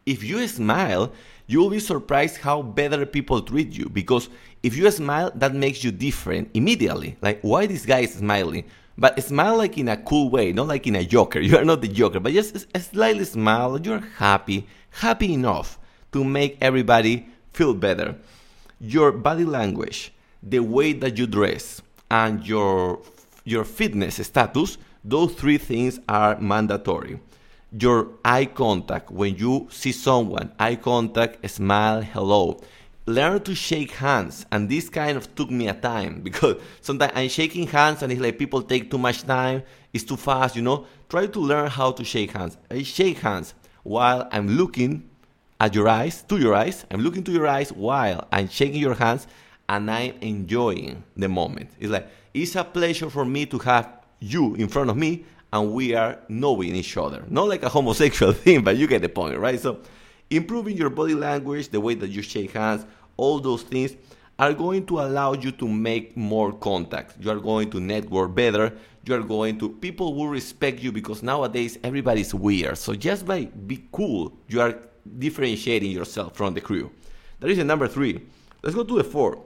If 0.06 0.24
you 0.24 0.48
smile, 0.48 1.12
you 1.48 1.60
will 1.60 1.70
be 1.70 1.80
surprised 1.80 2.38
how 2.38 2.62
better 2.62 3.06
people 3.06 3.42
treat 3.42 3.72
you 3.72 3.90
because 3.90 4.30
if 4.62 4.76
you 4.76 4.90
smile, 4.92 5.32
that 5.36 5.54
makes 5.56 5.84
you 5.84 5.92
different 5.92 6.50
immediately. 6.54 7.16
Like, 7.22 7.40
why 7.42 7.66
this 7.68 7.86
guy 7.86 8.00
is 8.00 8.14
smiling? 8.16 8.66
But 8.98 9.22
smile 9.24 9.58
like 9.58 9.78
in 9.78 9.88
a 9.88 9.98
cool 9.98 10.30
way, 10.30 10.52
not 10.52 10.68
like 10.68 10.88
in 10.88 10.96
a 10.96 11.06
joker. 11.06 11.40
You 11.48 11.58
are 11.58 11.66
not 11.66 11.82
the 11.82 11.88
joker, 11.88 12.20
but 12.20 12.34
just 12.34 12.68
a 12.76 12.80
slightly 12.80 13.24
smile. 13.24 13.80
You're 13.80 14.00
happy, 14.18 14.68
happy 14.90 15.34
enough 15.34 15.80
to 16.12 16.24
make 16.24 16.58
everybody 16.60 17.28
feel 17.54 17.74
better. 17.74 18.16
Your 18.82 19.12
body 19.12 19.46
language, 19.46 20.12
the 20.44 20.60
way 20.60 20.94
that 20.94 21.18
you 21.18 21.28
dress, 21.28 21.82
and 22.10 22.46
your 22.46 23.00
your 23.44 23.64
fitness 23.64 24.16
status, 24.16 24.78
those 25.04 25.34
three 25.34 25.58
things 25.58 26.00
are 26.10 26.40
mandatory 26.40 27.20
your 27.72 28.10
eye 28.24 28.46
contact. 28.46 29.12
When 29.12 29.36
you 29.36 29.68
see 29.70 29.92
someone 29.92 30.52
eye 30.60 30.76
contact 30.76 31.50
smile 31.50 32.02
hello. 32.02 32.60
Learn 33.06 33.42
to 33.44 33.56
shake 33.56 33.92
hands. 33.92 34.46
And 34.52 34.68
this 34.68 34.90
kind 34.90 35.18
of 35.18 35.34
took 35.36 35.50
me 35.50 35.68
a 35.70 35.74
time 35.74 36.22
because 36.24 36.58
sometimes 36.82 37.14
i'm 37.16 37.30
shaking 37.30 37.68
hands 37.68 38.04
and 38.04 38.12
it's 38.12 38.22
like 38.22 38.38
people 38.38 38.62
take 38.62 38.92
too 38.92 38.98
much 38.98 39.24
time. 39.24 39.64
It's 39.94 40.04
too 40.04 40.18
fast 40.18 40.56
you 40.56 40.62
know? 40.62 40.86
Try 41.10 41.28
to 41.28 41.40
learn 41.40 41.70
how 41.70 41.92
to 41.92 42.04
shake 42.04 42.32
hands. 42.32 42.58
I 42.70 42.84
shake 42.84 43.20
hands 43.20 43.54
while 43.84 44.28
i'm 44.32 44.50
looking 44.50 45.10
at 45.60 45.74
your 45.74 45.88
eyes 45.88 46.22
to 46.24 46.38
your 46.38 46.54
eyes. 46.54 46.86
I'm 46.92 47.02
looking 47.02 47.24
to 47.24 47.32
your 47.32 47.48
eyes 47.48 47.72
while 47.72 48.28
i'm 48.32 48.50
shaking 48.50 48.82
your 48.82 48.96
hands 48.96 49.28
and 49.70 49.90
i'm 49.90 50.14
enjoying 50.22 51.04
the 51.16 51.30
moment. 51.30 51.70
It's 51.80 51.92
like 51.92 52.10
it's 52.34 52.56
a 52.56 52.64
pleasure 52.64 53.10
for 53.10 53.26
me 53.26 53.46
to 53.48 53.58
have 53.60 53.90
you 54.20 54.56
in 54.56 54.68
front 54.68 54.90
of 54.90 54.98
me 54.98 55.26
and 55.54 55.74
we 55.74 55.96
are 55.96 56.20
knowing 56.28 56.76
each 56.76 56.98
other. 56.98 57.24
Not 57.30 57.48
like 57.48 57.64
a 57.64 57.70
homosexual 57.70 58.34
thing, 58.44 58.64
but 58.64 58.78
you 58.78 58.88
get 58.88 59.02
the 59.02 59.10
point, 59.10 59.38
right? 59.38 59.60
So, 59.60 59.80
improving 60.30 60.78
your 60.78 60.90
body 60.90 61.16
language, 61.16 61.70
the 61.70 61.80
way 61.80 61.96
that 61.96 62.10
you 62.10 62.22
shake 62.22 62.52
hands, 62.52 62.86
all 63.16 63.40
those 63.40 63.64
things 63.64 63.96
are 64.40 64.54
going 64.54 64.86
to 64.86 65.00
allow 65.00 65.34
you 65.34 65.52
to 65.52 65.68
make 65.68 66.16
more 66.16 66.52
contacts. 66.52 67.16
You 67.20 67.32
are 67.32 67.40
going 67.40 67.72
to 67.72 67.80
network 67.80 68.36
better. 68.36 68.74
You 69.06 69.16
are 69.16 69.24
going 69.24 69.58
to 69.60 69.70
people 69.70 70.14
will 70.14 70.28
respect 70.28 70.80
you 70.80 70.92
because 70.92 71.24
nowadays 71.24 71.80
everybody's 71.84 72.34
weird. 72.34 72.78
So 72.78 72.94
just 72.94 73.26
by 73.26 73.46
be 73.46 73.86
cool, 73.92 74.38
you 74.48 74.62
are 74.62 74.78
differentiating 75.18 75.92
yourself 75.92 76.36
from 76.36 76.54
the 76.54 76.62
crew. 76.62 76.92
That 77.40 77.50
is 77.50 77.58
the 77.58 77.64
number 77.64 77.88
three. 77.88 78.22
Let's 78.62 78.76
go 78.76 78.84
to 78.84 78.98
the 78.98 79.04
four. 79.04 79.44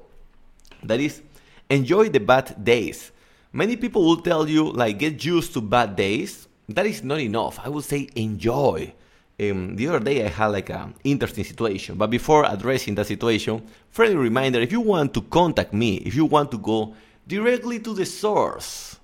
That 0.83 0.99
is 0.99 1.21
enjoy 1.69 2.09
the 2.09 2.19
bad 2.19 2.63
days. 2.63 3.11
Many 3.53 3.75
people 3.75 4.05
will 4.05 4.21
tell 4.21 4.47
you, 4.47 4.71
like, 4.71 4.99
get 4.99 5.25
used 5.25 5.53
to 5.53 5.61
bad 5.61 5.95
days. 5.97 6.47
That 6.69 6.85
is 6.85 7.03
not 7.03 7.19
enough. 7.19 7.59
I 7.59 7.67
would 7.67 7.83
say 7.83 8.07
enjoy. 8.15 8.93
Um, 9.41 9.75
the 9.75 9.87
other 9.89 9.99
day 9.99 10.23
I 10.23 10.29
had 10.29 10.47
like 10.47 10.69
an 10.69 10.93
interesting 11.03 11.43
situation, 11.43 11.95
but 11.97 12.09
before 12.11 12.45
addressing 12.45 12.95
that 12.95 13.07
situation, 13.07 13.67
friendly 13.89 14.15
reminder 14.15 14.61
if 14.61 14.71
you 14.71 14.79
want 14.79 15.13
to 15.15 15.21
contact 15.21 15.73
me, 15.73 15.95
if 15.97 16.13
you 16.13 16.25
want 16.25 16.51
to 16.51 16.59
go 16.59 16.93
directly 17.27 17.79
to 17.79 17.93
the 17.93 18.05
source 18.05 18.99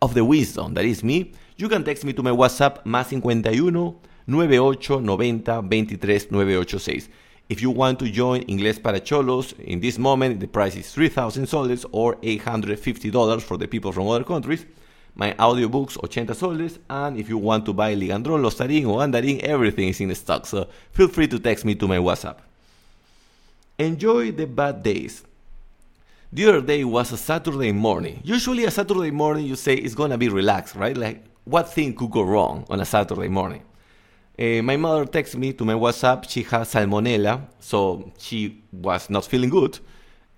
of 0.00 0.14
the 0.14 0.24
wisdom, 0.24 0.74
that 0.74 0.84
is 0.84 1.02
me, 1.02 1.32
you 1.56 1.68
can 1.68 1.82
text 1.82 2.04
me 2.04 2.12
to 2.12 2.22
my 2.22 2.30
WhatsApp, 2.30 2.84
más 2.84 3.08
51 3.08 3.42
9890 4.26 5.66
23 5.66 6.28
986. 6.30 7.08
If 7.52 7.60
you 7.60 7.70
want 7.70 7.98
to 7.98 8.10
join 8.10 8.40
Inglés 8.48 8.82
para 8.82 8.98
Cholos, 8.98 9.52
in 9.58 9.78
this 9.78 9.98
moment 9.98 10.40
the 10.40 10.46
price 10.46 10.74
is 10.74 10.90
3,000 10.90 11.46
soles 11.46 11.84
or 11.92 12.16
$850 12.22 13.42
for 13.42 13.58
the 13.58 13.68
people 13.68 13.92
from 13.92 14.08
other 14.08 14.24
countries. 14.24 14.64
My 15.14 15.34
audiobooks, 15.34 15.98
80 16.02 16.32
soles, 16.32 16.78
and 16.88 17.18
if 17.18 17.28
you 17.28 17.36
want 17.36 17.66
to 17.66 17.74
buy 17.74 17.94
Ligandrol, 17.94 18.40
Lostarin, 18.40 18.88
or 18.88 19.00
Andarin, 19.00 19.40
everything 19.40 19.88
is 19.88 20.00
in 20.00 20.14
stock, 20.14 20.46
so 20.46 20.66
feel 20.92 21.08
free 21.08 21.28
to 21.28 21.38
text 21.38 21.66
me 21.66 21.74
to 21.74 21.86
my 21.86 21.98
WhatsApp. 21.98 22.38
Enjoy 23.78 24.32
the 24.32 24.46
bad 24.46 24.82
days. 24.82 25.22
The 26.32 26.46
other 26.46 26.62
day 26.62 26.84
was 26.84 27.12
a 27.12 27.18
Saturday 27.18 27.72
morning. 27.72 28.22
Usually, 28.24 28.64
a 28.64 28.70
Saturday 28.70 29.10
morning, 29.10 29.44
you 29.44 29.56
say 29.56 29.74
it's 29.74 29.94
gonna 29.94 30.16
be 30.16 30.30
relaxed, 30.30 30.74
right? 30.74 30.96
Like, 30.96 31.22
what 31.44 31.70
thing 31.70 31.94
could 31.94 32.12
go 32.12 32.22
wrong 32.22 32.64
on 32.70 32.80
a 32.80 32.86
Saturday 32.86 33.28
morning? 33.28 33.60
Uh, 34.38 34.62
my 34.62 34.76
mother 34.76 35.04
texted 35.04 35.36
me 35.36 35.52
to 35.52 35.64
my 35.64 35.74
WhatsApp. 35.74 36.28
She 36.28 36.42
has 36.44 36.72
salmonella, 36.72 37.42
so 37.60 38.12
she 38.18 38.62
was 38.72 39.10
not 39.10 39.26
feeling 39.26 39.50
good. 39.50 39.78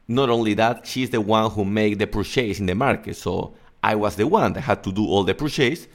Not 0.09 0.29
only 0.29 0.55
that, 0.55 0.87
she's 0.87 1.11
the 1.11 1.21
one 1.21 1.51
who 1.51 1.65
made 1.65 1.99
the 1.99 2.07
purchase 2.07 2.59
in 2.59 2.67
the 2.67 2.75
market, 2.75 3.17
so 3.17 3.55
I 3.83 3.95
was 3.95 4.17
the 4.17 4.27
one 4.27 4.53
that 4.55 4.63
had 4.63 4.83
to 4.85 4.93
do 4.93 5.07
all 5.07 5.25
the 5.25 5.35
purchase. 5.35 5.87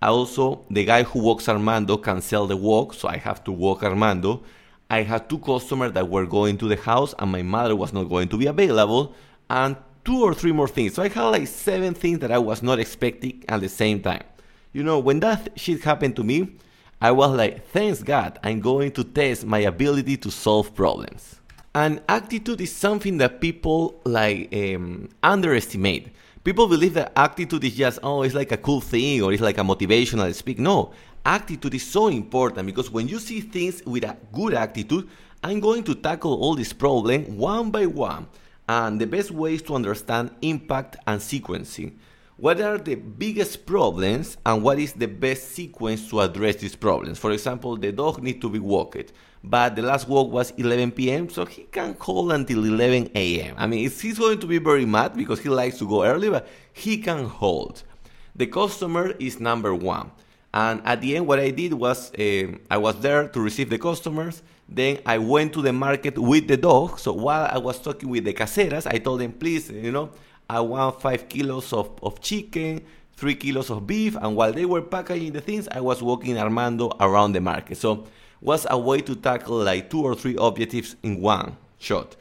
Also, 0.00 0.64
the 0.70 0.84
guy 0.84 1.04
who 1.04 1.20
walks 1.20 1.48
Armando 1.48 1.96
can 1.96 2.20
sell 2.20 2.46
the 2.46 2.56
walk, 2.56 2.94
so 2.94 3.06
I 3.06 3.18
have 3.18 3.44
to 3.44 3.52
walk 3.52 3.84
Armando. 3.84 4.42
I 4.90 5.02
had 5.02 5.28
two 5.28 5.38
customers 5.38 5.92
that 5.92 6.08
were 6.08 6.26
going 6.26 6.58
to 6.58 6.68
the 6.68 6.76
house, 6.76 7.14
and 7.18 7.30
my 7.30 7.42
mother 7.42 7.76
was 7.76 7.92
not 7.92 8.04
going 8.04 8.28
to 8.28 8.36
be 8.36 8.46
available, 8.46 9.14
and 9.48 9.76
two 10.04 10.22
or 10.22 10.34
three 10.34 10.52
more 10.52 10.68
things. 10.68 10.94
So 10.94 11.02
I 11.02 11.08
had 11.08 11.22
like 11.22 11.46
seven 11.46 11.94
things 11.94 12.18
that 12.20 12.32
I 12.32 12.38
was 12.38 12.62
not 12.62 12.80
expecting 12.80 13.44
at 13.48 13.60
the 13.60 13.68
same 13.68 14.00
time. 14.00 14.24
You 14.72 14.82
know, 14.82 14.98
when 14.98 15.20
that 15.20 15.50
shit 15.56 15.84
happened 15.84 16.16
to 16.16 16.24
me, 16.24 16.56
I 17.02 17.10
was 17.10 17.32
like, 17.32 17.66
thanks 17.66 18.00
God, 18.00 18.38
I'm 18.44 18.60
going 18.60 18.92
to 18.92 19.02
test 19.02 19.44
my 19.44 19.58
ability 19.58 20.18
to 20.18 20.30
solve 20.30 20.72
problems. 20.72 21.40
And 21.74 22.00
attitude 22.08 22.60
is 22.60 22.72
something 22.72 23.18
that 23.18 23.40
people 23.40 24.00
like 24.04 24.54
um, 24.54 25.08
underestimate. 25.20 26.14
People 26.44 26.68
believe 26.68 26.94
that 26.94 27.10
attitude 27.16 27.64
is 27.64 27.74
just, 27.74 27.98
oh, 28.04 28.22
it's 28.22 28.36
like 28.36 28.52
a 28.52 28.56
cool 28.56 28.80
thing 28.80 29.20
or 29.20 29.32
it's 29.32 29.42
like 29.42 29.58
a 29.58 29.62
motivational 29.62 30.32
speak. 30.32 30.60
No, 30.60 30.92
attitude 31.26 31.74
is 31.74 31.84
so 31.84 32.06
important 32.06 32.66
because 32.66 32.88
when 32.88 33.08
you 33.08 33.18
see 33.18 33.40
things 33.40 33.82
with 33.84 34.04
a 34.04 34.16
good 34.32 34.54
attitude, 34.54 35.08
I'm 35.42 35.58
going 35.58 35.82
to 35.82 35.96
tackle 35.96 36.34
all 36.34 36.54
these 36.54 36.72
problems 36.72 37.28
one 37.30 37.72
by 37.72 37.86
one. 37.86 38.28
And 38.68 39.00
the 39.00 39.08
best 39.08 39.32
way 39.32 39.54
is 39.54 39.62
to 39.62 39.74
understand 39.74 40.30
impact 40.40 40.98
and 41.04 41.20
sequencing 41.20 41.94
what 42.36 42.60
are 42.60 42.78
the 42.78 42.94
biggest 42.94 43.66
problems 43.66 44.36
and 44.44 44.62
what 44.62 44.78
is 44.78 44.94
the 44.94 45.06
best 45.06 45.52
sequence 45.52 46.08
to 46.08 46.20
address 46.20 46.56
these 46.56 46.74
problems. 46.74 47.18
For 47.18 47.30
example, 47.30 47.76
the 47.76 47.92
dog 47.92 48.22
needs 48.22 48.40
to 48.40 48.48
be 48.48 48.58
walked, 48.58 49.12
but 49.44 49.76
the 49.76 49.82
last 49.82 50.08
walk 50.08 50.32
was 50.32 50.52
11 50.52 50.92
p.m., 50.92 51.28
so 51.28 51.44
he 51.44 51.64
can 51.64 51.94
hold 51.98 52.32
until 52.32 52.64
11 52.64 53.10
a.m. 53.14 53.54
I 53.58 53.66
mean, 53.66 53.90
he's 53.90 54.18
going 54.18 54.40
to 54.40 54.46
be 54.46 54.58
very 54.58 54.86
mad 54.86 55.14
because 55.14 55.40
he 55.40 55.48
likes 55.48 55.78
to 55.78 55.88
go 55.88 56.04
early, 56.04 56.30
but 56.30 56.48
he 56.72 56.98
can 56.98 57.26
hold. 57.26 57.82
The 58.34 58.46
customer 58.46 59.10
is 59.18 59.38
number 59.38 59.74
one. 59.74 60.10
And 60.54 60.82
at 60.84 61.00
the 61.00 61.16
end, 61.16 61.26
what 61.26 61.38
I 61.38 61.50
did 61.50 61.72
was 61.72 62.12
uh, 62.14 62.56
I 62.70 62.76
was 62.76 63.00
there 63.00 63.28
to 63.28 63.40
receive 63.40 63.70
the 63.70 63.78
customers. 63.78 64.42
Then 64.68 64.98
I 65.04 65.18
went 65.18 65.52
to 65.54 65.62
the 65.62 65.72
market 65.72 66.18
with 66.18 66.46
the 66.48 66.56
dog. 66.56 66.98
So 66.98 67.12
while 67.12 67.48
I 67.50 67.58
was 67.58 67.78
talking 67.78 68.08
with 68.08 68.24
the 68.24 68.34
caseras, 68.34 68.86
I 68.86 68.98
told 68.98 69.20
them, 69.20 69.32
please, 69.32 69.70
you 69.70 69.92
know, 69.92 70.10
I 70.48 70.60
want 70.60 71.00
five 71.00 71.28
kilos 71.28 71.72
of, 71.72 71.90
of 72.02 72.20
chicken, 72.20 72.84
three 73.16 73.34
kilos 73.34 73.70
of 73.70 73.86
beef, 73.86 74.16
and 74.16 74.36
while 74.36 74.52
they 74.52 74.64
were 74.64 74.82
packaging 74.82 75.32
the 75.32 75.40
things, 75.40 75.68
I 75.68 75.80
was 75.80 76.02
walking 76.02 76.38
Armando 76.38 76.92
around 77.00 77.32
the 77.32 77.40
market. 77.40 77.76
So 77.76 78.06
was 78.40 78.66
a 78.68 78.78
way 78.78 79.00
to 79.00 79.14
tackle 79.14 79.58
like 79.58 79.88
two 79.90 80.02
or 80.02 80.14
three 80.14 80.36
objectives 80.38 80.96
in 81.02 81.20
one 81.20 81.56
shot. 81.78 82.16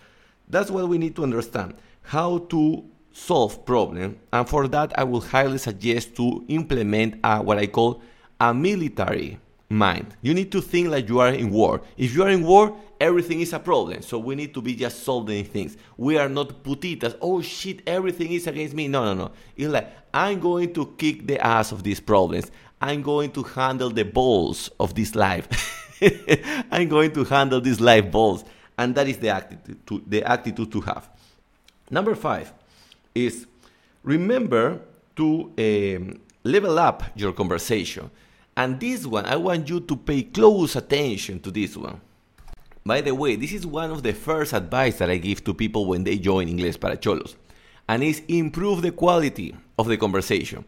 That's 0.48 0.70
what 0.70 0.88
we 0.88 0.98
need 0.98 1.16
to 1.16 1.24
understand. 1.24 1.76
How 2.04 2.40
to 2.50 2.84
solve 3.12 3.66
problem, 3.66 4.20
and 4.32 4.48
for 4.48 4.68
that 4.68 4.98
I 4.98 5.04
would 5.04 5.24
highly 5.24 5.58
suggest 5.58 6.16
to 6.16 6.46
implement 6.48 7.20
a, 7.24 7.42
what 7.42 7.58
I 7.58 7.68
call 7.68 8.02
a 8.40 8.54
military 8.54 9.40
mind. 9.72 10.16
You 10.22 10.34
need 10.34 10.52
to 10.52 10.62
think 10.62 10.90
like 10.90 11.10
you 11.10 11.20
are 11.20 11.30
in 11.30 11.50
war. 11.50 11.82
If 11.98 12.14
you 12.14 12.24
are 12.24 12.30
in 12.30 12.44
war, 12.44 12.78
everything 13.00 13.42
is 13.42 13.54
a 13.54 13.60
problem. 13.60 14.02
So 14.02 14.20
we 14.20 14.36
need 14.36 14.54
to 14.54 14.62
be 14.62 14.76
just 14.76 15.04
solving 15.04 15.44
things. 15.46 15.78
We 15.98 16.18
are 16.18 16.30
not 16.30 16.64
putitas. 16.64 17.18
Oh 17.22 17.42
shit, 17.42 17.82
everything 17.88 18.32
is 18.34 18.48
against 18.48 18.76
me. 18.76 18.88
No, 18.88 19.06
no, 19.06 19.14
no. 19.14 19.32
It's 19.56 19.72
like 19.72 19.92
I'm 20.14 20.40
going 20.40 20.74
to 20.74 20.94
kick 20.98 21.26
the 21.26 21.40
ass 21.40 21.72
of 21.72 21.84
these 21.84 22.00
problems. 22.00 22.52
I'm 22.82 23.02
going 23.02 23.32
to 23.32 23.44
handle 23.44 23.90
the 23.90 24.04
balls 24.04 24.70
of 24.80 24.96
this 24.96 25.16
life. 25.16 25.48
I'm 26.72 26.88
going 26.88 27.12
to 27.14 27.24
handle 27.24 27.62
these 27.62 27.80
life 27.80 28.12
balls. 28.12 28.44
And 28.78 28.96
that 28.96 29.08
is 29.08 29.18
the 29.18 29.30
attitude 29.30 29.86
to, 29.88 30.04
the 30.08 30.24
attitude 30.24 30.72
to 30.72 30.82
have. 30.82 31.10
Number 31.90 32.16
five 32.16 32.52
is 33.14 33.46
remember 34.04 34.82
to 35.16 35.52
um, 35.58 36.20
level 36.44 36.80
up 36.80 37.04
your 37.16 37.34
conversation. 37.34 38.10
And 38.56 38.80
this 38.80 39.06
one, 39.06 39.26
I 39.26 39.38
want 39.38 39.70
you 39.70 39.80
to 39.80 39.96
pay 39.96 40.24
close 40.24 40.76
attention 40.76 41.40
to 41.42 41.52
this 41.52 41.78
one. 41.78 42.02
By 42.86 43.02
the 43.02 43.14
way, 43.14 43.36
this 43.36 43.54
is 43.54 43.66
one 43.66 43.92
of 43.92 44.04
the 44.04 44.14
first 44.14 44.54
advice 44.54 44.98
that 44.98 45.10
I 45.10 45.18
give 45.18 45.44
to 45.44 45.54
people 45.54 45.86
when 45.86 46.04
they 46.04 46.18
join 46.18 46.48
Inglés 46.48 46.80
para 46.80 46.98
Cholos, 46.98 47.36
and 47.88 48.04
it's 48.04 48.22
improve 48.28 48.82
the 48.82 48.92
quality 48.92 49.56
of 49.78 49.88
the 49.88 49.98
conversation. 49.98 50.66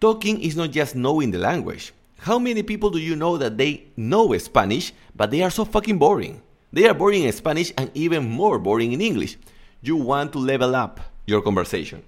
Talking 0.00 0.42
is 0.42 0.56
not 0.56 0.70
just 0.70 0.96
knowing 0.96 1.30
the 1.30 1.38
language. 1.38 1.92
How 2.18 2.38
many 2.38 2.62
people 2.64 2.90
do 2.90 2.98
you 2.98 3.14
know 3.14 3.36
that 3.36 3.56
they 3.56 3.84
know 3.96 4.36
Spanish, 4.38 4.92
but 5.14 5.30
they 5.30 5.42
are 5.42 5.50
so 5.50 5.64
fucking 5.64 5.98
boring? 5.98 6.42
They 6.72 6.88
are 6.88 6.94
boring 6.94 7.24
in 7.24 7.32
Spanish 7.32 7.72
and 7.78 7.90
even 7.94 8.28
more 8.28 8.58
boring 8.58 8.92
in 8.92 9.00
English. 9.00 9.38
You 9.80 9.96
want 9.96 10.32
to 10.32 10.38
level 10.38 10.74
up 10.74 11.00
your 11.26 11.40
conversation. 11.40 12.02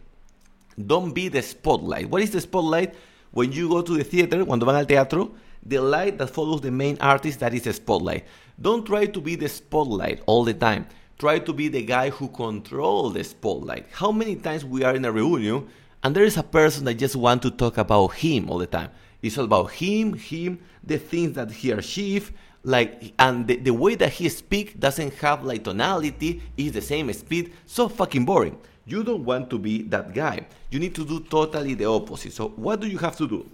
Don't 0.77 1.15
be 1.15 1.29
the 1.29 1.43
spotlight. 1.43 2.11
What 2.11 2.23
is 2.23 2.33
the 2.33 2.41
spotlight? 2.41 2.95
When 3.33 3.53
you 3.53 3.69
go 3.69 3.83
to 3.83 3.95
the 3.95 4.05
theater, 4.05 4.45
cuando 4.45 4.67
van 4.67 4.77
al 4.77 4.87
teatro, 4.87 5.33
the 5.65 5.79
light 5.79 6.19
that 6.19 6.29
follows 6.29 6.61
the 6.63 6.71
main 6.71 6.99
artist, 7.01 7.41
that 7.41 7.55
is 7.55 7.63
the 7.63 7.73
spotlight. 7.73 8.25
Don't 8.61 8.85
try 8.85 9.07
to 9.07 9.21
be 9.21 9.37
the 9.37 9.49
spotlight 9.49 10.23
all 10.27 10.45
the 10.45 10.55
time. 10.55 10.87
Try 11.19 11.39
to 11.41 11.53
be 11.53 11.69
the 11.69 11.83
guy 11.83 12.11
who 12.11 12.29
controls 12.29 13.15
the 13.15 13.23
spotlight. 13.23 13.87
How 13.93 14.11
many 14.11 14.37
times 14.37 14.65
we 14.65 14.85
are 14.85 14.95
in 14.95 15.05
a 15.05 15.13
reunion 15.13 15.69
and 16.03 16.15
there 16.15 16.25
is 16.25 16.37
a 16.37 16.43
person 16.43 16.85
that 16.87 16.95
just 16.95 17.15
want 17.15 17.43
to 17.43 17.51
talk 17.51 17.77
about 17.77 18.15
him 18.15 18.49
all 18.49 18.59
the 18.59 18.67
time. 18.67 18.91
It's 19.23 19.37
all 19.37 19.45
about 19.45 19.73
him, 19.73 20.15
him, 20.15 20.61
the 20.83 20.99
things 20.99 21.35
that 21.35 21.51
he 21.51 21.71
achieved, 21.73 22.33
like 22.63 23.13
and 23.19 23.47
the, 23.47 23.57
the 23.57 23.73
way 23.73 23.95
that 23.95 24.13
he 24.13 24.29
speak 24.29 24.79
doesn't 24.79 25.15
have 25.15 25.45
like 25.45 25.65
tonality, 25.65 26.43
is 26.57 26.73
the 26.73 26.83
same 26.83 27.13
speed, 27.13 27.53
so 27.67 27.89
fucking 27.89 28.25
boring. 28.25 28.59
You 28.87 29.05
don't 29.05 29.25
want 29.25 29.51
to 29.51 29.59
be 29.59 29.83
that 29.83 30.15
guy. 30.15 30.47
You 30.71 30.79
need 30.79 30.95
to 30.97 31.05
do 31.05 31.21
totally 31.21 31.75
the 31.75 31.85
opposite. 31.85 32.33
So, 32.33 32.49
what 32.49 32.81
do 32.81 32.89
you 32.89 32.99
have 32.99 33.17
to 33.19 33.29
do? 33.29 33.49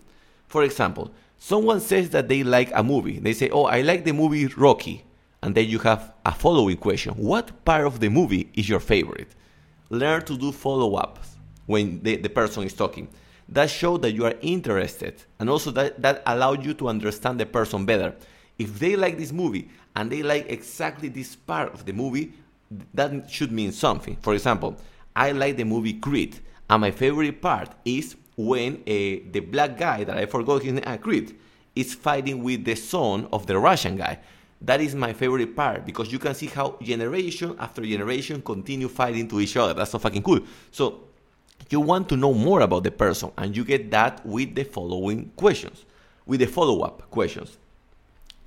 For 0.48 0.62
example, 0.62 1.10
someone 1.38 1.80
says 1.80 2.10
that 2.10 2.28
they 2.28 2.42
like 2.42 2.70
a 2.74 2.82
movie. 2.82 3.18
They 3.18 3.32
say, 3.32 3.50
Oh, 3.50 3.64
I 3.64 3.82
like 3.82 4.04
the 4.04 4.12
movie 4.12 4.46
Rocky. 4.46 5.04
And 5.42 5.54
then 5.54 5.68
you 5.68 5.78
have 5.80 6.12
a 6.24 6.32
following 6.32 6.76
question 6.76 7.14
What 7.14 7.64
part 7.64 7.86
of 7.86 8.00
the 8.00 8.08
movie 8.08 8.50
is 8.54 8.68
your 8.68 8.80
favorite? 8.80 9.28
Learn 9.90 10.24
to 10.24 10.36
do 10.36 10.52
follow 10.52 10.96
ups 10.96 11.36
when 11.66 12.02
the, 12.02 12.16
the 12.16 12.28
person 12.28 12.64
is 12.64 12.72
talking. 12.72 13.08
That 13.48 13.70
show 13.70 13.96
that 13.98 14.12
you 14.12 14.24
are 14.24 14.34
interested 14.40 15.22
and 15.38 15.48
also 15.48 15.70
that, 15.72 16.02
that 16.02 16.22
allows 16.26 16.64
you 16.64 16.74
to 16.74 16.88
understand 16.88 17.38
the 17.38 17.46
person 17.46 17.86
better. 17.86 18.14
If 18.58 18.78
they 18.78 18.96
like 18.96 19.18
this 19.18 19.32
movie 19.32 19.68
and 19.94 20.10
they 20.10 20.22
like 20.22 20.50
exactly 20.50 21.08
this 21.08 21.36
part 21.36 21.72
of 21.74 21.84
the 21.84 21.92
movie, 21.92 22.32
that 22.94 23.30
should 23.30 23.52
mean 23.52 23.72
something. 23.72 24.16
For 24.22 24.34
example, 24.34 24.76
I 25.14 25.32
like 25.32 25.56
the 25.56 25.64
movie 25.64 25.94
Creed, 25.94 26.38
and 26.68 26.80
my 26.80 26.90
favorite 26.90 27.40
part 27.40 27.70
is 27.84 28.16
when 28.36 28.76
uh, 28.76 29.24
the 29.30 29.40
black 29.40 29.78
guy 29.78 30.04
that 30.04 30.16
I 30.16 30.26
forgot 30.26 30.62
his 30.62 30.74
name, 30.74 30.84
uh, 30.86 30.96
Creed, 30.96 31.36
is 31.74 31.94
fighting 31.94 32.42
with 32.42 32.64
the 32.64 32.74
son 32.74 33.28
of 33.32 33.46
the 33.46 33.58
Russian 33.58 33.96
guy. 33.96 34.18
That 34.60 34.80
is 34.80 34.94
my 34.94 35.12
favorite 35.12 35.54
part 35.54 35.84
because 35.84 36.10
you 36.10 36.18
can 36.18 36.34
see 36.34 36.46
how 36.46 36.78
generation 36.82 37.56
after 37.58 37.82
generation 37.82 38.42
continue 38.42 38.88
fighting 38.88 39.28
to 39.28 39.40
each 39.40 39.56
other. 39.56 39.74
That's 39.74 39.90
so 39.90 39.98
fucking 39.98 40.22
cool. 40.22 40.40
So 40.70 41.04
you 41.70 41.80
want 41.80 42.08
to 42.08 42.16
know 42.16 42.32
more 42.32 42.60
about 42.60 42.84
the 42.84 42.90
person, 42.90 43.30
and 43.36 43.56
you 43.56 43.64
get 43.64 43.90
that 43.90 44.24
with 44.24 44.54
the 44.54 44.64
following 44.64 45.30
questions, 45.36 45.84
with 46.26 46.40
the 46.40 46.46
follow-up 46.46 47.10
questions. 47.10 47.58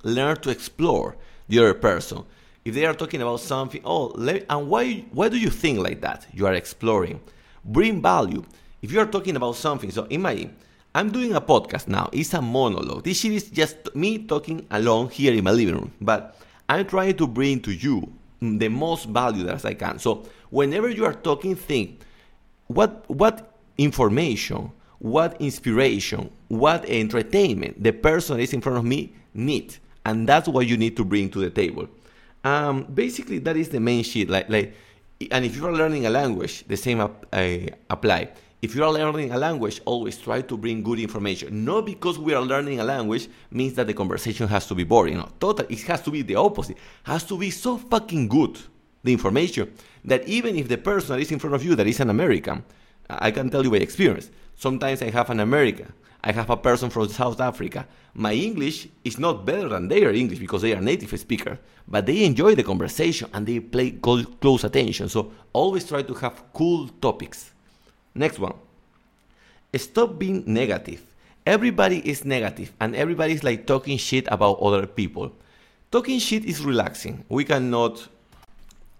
Learn 0.02 0.36
to 0.38 0.50
explore 0.50 1.16
the 1.48 1.58
other 1.58 1.74
person 1.74 2.24
if 2.64 2.74
they 2.74 2.84
are 2.84 2.94
talking 2.94 3.22
about 3.22 3.40
something, 3.40 3.80
oh, 3.84 4.12
and 4.48 4.68
why 4.68 5.04
why 5.12 5.28
do 5.28 5.38
you 5.38 5.50
think 5.50 5.78
like 5.78 6.00
that? 6.02 6.26
You 6.32 6.46
are 6.46 6.54
exploring. 6.54 7.20
Bring 7.64 8.02
value. 8.02 8.44
If 8.82 8.92
you 8.92 9.00
are 9.00 9.06
talking 9.06 9.36
about 9.36 9.56
something, 9.56 9.90
so 9.90 10.04
imagine 10.04 10.54
I'm 10.94 11.10
doing 11.10 11.34
a 11.34 11.40
podcast 11.40 11.88
now. 11.88 12.10
It's 12.12 12.34
a 12.34 12.42
monologue. 12.42 13.04
This 13.04 13.20
shit 13.20 13.32
is 13.32 13.50
just 13.50 13.94
me 13.94 14.18
talking 14.18 14.66
alone 14.70 15.08
here 15.08 15.32
in 15.32 15.44
my 15.44 15.52
living 15.52 15.74
room. 15.74 15.92
But 16.00 16.36
I'm 16.68 16.86
trying 16.86 17.16
to 17.16 17.26
bring 17.26 17.60
to 17.60 17.72
you 17.72 18.12
the 18.40 18.68
most 18.68 19.06
value 19.06 19.44
that 19.44 19.64
I 19.64 19.74
can. 19.74 19.98
So 19.98 20.24
whenever 20.50 20.88
you 20.88 21.04
are 21.04 21.14
talking, 21.14 21.54
think 21.56 22.00
what 22.66 23.08
what 23.08 23.54
information, 23.78 24.70
what 24.98 25.40
inspiration, 25.40 26.30
what 26.48 26.84
entertainment 26.84 27.82
the 27.82 27.92
person 27.92 28.38
is 28.38 28.52
in 28.52 28.60
front 28.60 28.78
of 28.78 28.84
me 28.84 29.14
need, 29.32 29.76
and 30.04 30.28
that's 30.28 30.48
what 30.48 30.66
you 30.66 30.76
need 30.76 30.96
to 30.96 31.04
bring 31.04 31.30
to 31.30 31.40
the 31.40 31.50
table. 31.50 31.88
Um, 32.44 32.84
basically, 32.84 33.38
that 33.40 33.56
is 33.56 33.68
the 33.68 33.80
main 33.80 34.02
shit. 34.02 34.30
Like, 34.30 34.48
like, 34.48 34.74
and 35.30 35.44
if 35.44 35.56
you 35.56 35.66
are 35.66 35.72
learning 35.72 36.06
a 36.06 36.10
language, 36.10 36.64
the 36.66 36.76
same 36.76 37.00
ap- 37.00 37.26
uh, 37.32 37.58
apply. 37.90 38.30
If 38.62 38.74
you 38.74 38.84
are 38.84 38.92
learning 38.92 39.32
a 39.32 39.38
language, 39.38 39.80
always 39.86 40.18
try 40.18 40.42
to 40.42 40.56
bring 40.56 40.82
good 40.82 40.98
information. 40.98 41.64
Not 41.64 41.86
because 41.86 42.18
we 42.18 42.34
are 42.34 42.42
learning 42.42 42.80
a 42.80 42.84
language 42.84 43.28
means 43.50 43.74
that 43.74 43.86
the 43.86 43.94
conversation 43.94 44.48
has 44.48 44.66
to 44.66 44.74
be 44.74 44.84
boring. 44.84 45.16
No, 45.16 45.28
total, 45.38 45.66
it 45.68 45.80
has 45.82 46.02
to 46.02 46.10
be 46.10 46.22
the 46.22 46.34
opposite. 46.34 46.76
Has 47.04 47.24
to 47.24 47.38
be 47.38 47.50
so 47.50 47.78
fucking 47.78 48.28
good, 48.28 48.58
the 49.02 49.12
information, 49.12 49.72
that 50.04 50.28
even 50.28 50.56
if 50.56 50.68
the 50.68 50.76
person 50.76 51.16
that 51.16 51.22
is 51.22 51.32
in 51.32 51.38
front 51.38 51.54
of 51.54 51.64
you 51.64 51.74
that 51.74 51.86
is 51.86 52.00
an 52.00 52.10
American, 52.10 52.62
I 53.08 53.30
can 53.30 53.48
tell 53.50 53.64
you 53.64 53.70
by 53.70 53.78
experience. 53.78 54.30
Sometimes 54.56 55.02
I 55.02 55.10
have 55.10 55.30
an 55.30 55.40
American, 55.40 55.92
I 56.22 56.32
have 56.32 56.50
a 56.50 56.56
person 56.56 56.90
from 56.90 57.08
South 57.08 57.40
Africa. 57.40 57.86
My 58.14 58.32
English 58.32 58.88
is 59.04 59.18
not 59.18 59.46
better 59.46 59.68
than 59.68 59.88
their 59.88 60.12
English 60.12 60.38
because 60.38 60.62
they 60.62 60.74
are 60.74 60.80
native 60.80 61.18
speaker, 61.18 61.58
but 61.88 62.06
they 62.06 62.24
enjoy 62.24 62.54
the 62.54 62.62
conversation 62.62 63.30
and 63.32 63.46
they 63.46 63.60
play 63.60 63.92
close 63.92 64.64
attention. 64.64 65.08
So 65.08 65.32
always 65.52 65.88
try 65.88 66.02
to 66.02 66.14
have 66.14 66.42
cool 66.52 66.88
topics. 67.00 67.52
Next 68.14 68.38
one. 68.38 68.54
Stop 69.74 70.18
being 70.18 70.42
negative. 70.46 71.02
Everybody 71.46 72.06
is 72.08 72.24
negative 72.24 72.72
and 72.80 72.94
everybody 72.94 73.32
is 73.32 73.42
like 73.42 73.66
talking 73.66 73.96
shit 73.96 74.26
about 74.28 74.60
other 74.60 74.86
people. 74.86 75.32
Talking 75.90 76.18
shit 76.18 76.44
is 76.44 76.60
relaxing. 76.60 77.24
We 77.28 77.44
cannot 77.44 78.08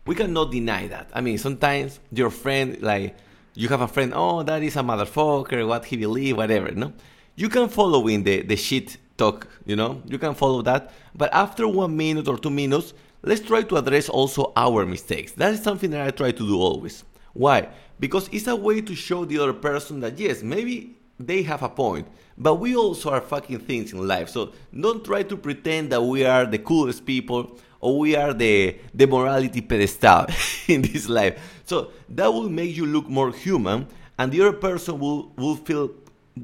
we 0.07 0.15
cannot 0.15 0.50
deny 0.50 0.89
that. 0.89 1.11
I 1.12 1.21
mean, 1.21 1.39
sometimes 1.39 2.00
your 2.11 2.31
friend 2.31 2.81
like 2.81 3.17
you 3.61 3.69
have 3.69 3.83
a 3.83 3.88
friend, 3.88 4.12
oh, 4.17 4.43
that 4.43 4.62
is 4.62 4.76
a 4.76 4.81
motherfucker, 4.81 5.69
what 5.69 5.85
he 5.85 5.97
believe, 5.99 6.38
whatever, 6.38 6.71
no? 6.71 6.95
You 7.37 7.50
can 7.50 7.69
follow 7.69 8.09
in 8.09 8.23
the, 8.23 8.40
the 8.40 8.57
shit 8.57 8.97
talk, 9.19 9.49
you 9.67 9.76
know? 9.76 10.02
You 10.07 10.19
can 10.19 10.35
follow 10.35 10.62
that. 10.62 10.90
But 11.14 11.33
after 11.35 11.69
one 11.69 11.95
minute 11.95 12.26
or 12.26 12.38
two 12.38 12.49
minutes, 12.49 12.95
let's 13.23 13.43
try 13.43 13.62
to 13.62 13.76
address 13.76 14.09
also 14.09 14.55
our 14.57 14.87
mistakes. 14.87 15.33
That 15.33 15.52
is 15.52 15.62
something 15.62 15.90
that 15.90 16.07
I 16.07 16.11
try 16.11 16.31
to 16.31 16.47
do 16.52 16.59
always. 16.59 17.05
Why? 17.35 17.69
Because 17.99 18.31
it's 18.33 18.47
a 18.47 18.57
way 18.57 18.81
to 18.81 18.95
show 18.95 19.26
the 19.26 19.38
other 19.38 19.52
person 19.52 20.00
that 20.00 20.19
yes, 20.19 20.43
maybe 20.43 20.97
they 21.19 21.43
have 21.43 21.62
a 21.62 21.69
point, 21.69 22.09
but 22.38 22.55
we 22.55 22.75
also 22.75 23.11
are 23.11 23.21
fucking 23.21 23.59
things 23.59 23.93
in 23.93 24.09
life. 24.09 24.31
So 24.31 24.52
don't 24.79 25.05
try 25.05 25.23
to 25.25 25.37
pretend 25.37 25.93
that 25.93 26.00
we 26.00 26.25
are 26.25 26.47
the 26.47 26.59
coolest 26.59 27.05
people 27.05 27.59
or 27.81 27.99
we 27.99 28.17
are 28.17 28.33
the, 28.33 28.79
the 28.95 29.07
morality 29.07 29.61
pedestal 29.61 30.26
in 30.69 30.81
this 30.83 31.09
life. 31.09 31.60
So 31.71 31.93
that 32.09 32.35
will 32.35 32.49
make 32.49 32.77
you 32.77 32.85
look 32.85 33.09
more 33.09 33.31
human 33.31 33.87
and 34.19 34.33
the 34.33 34.41
other 34.41 34.53
person 34.53 34.99
will, 34.99 35.31
will 35.37 35.55
feel, 35.55 35.93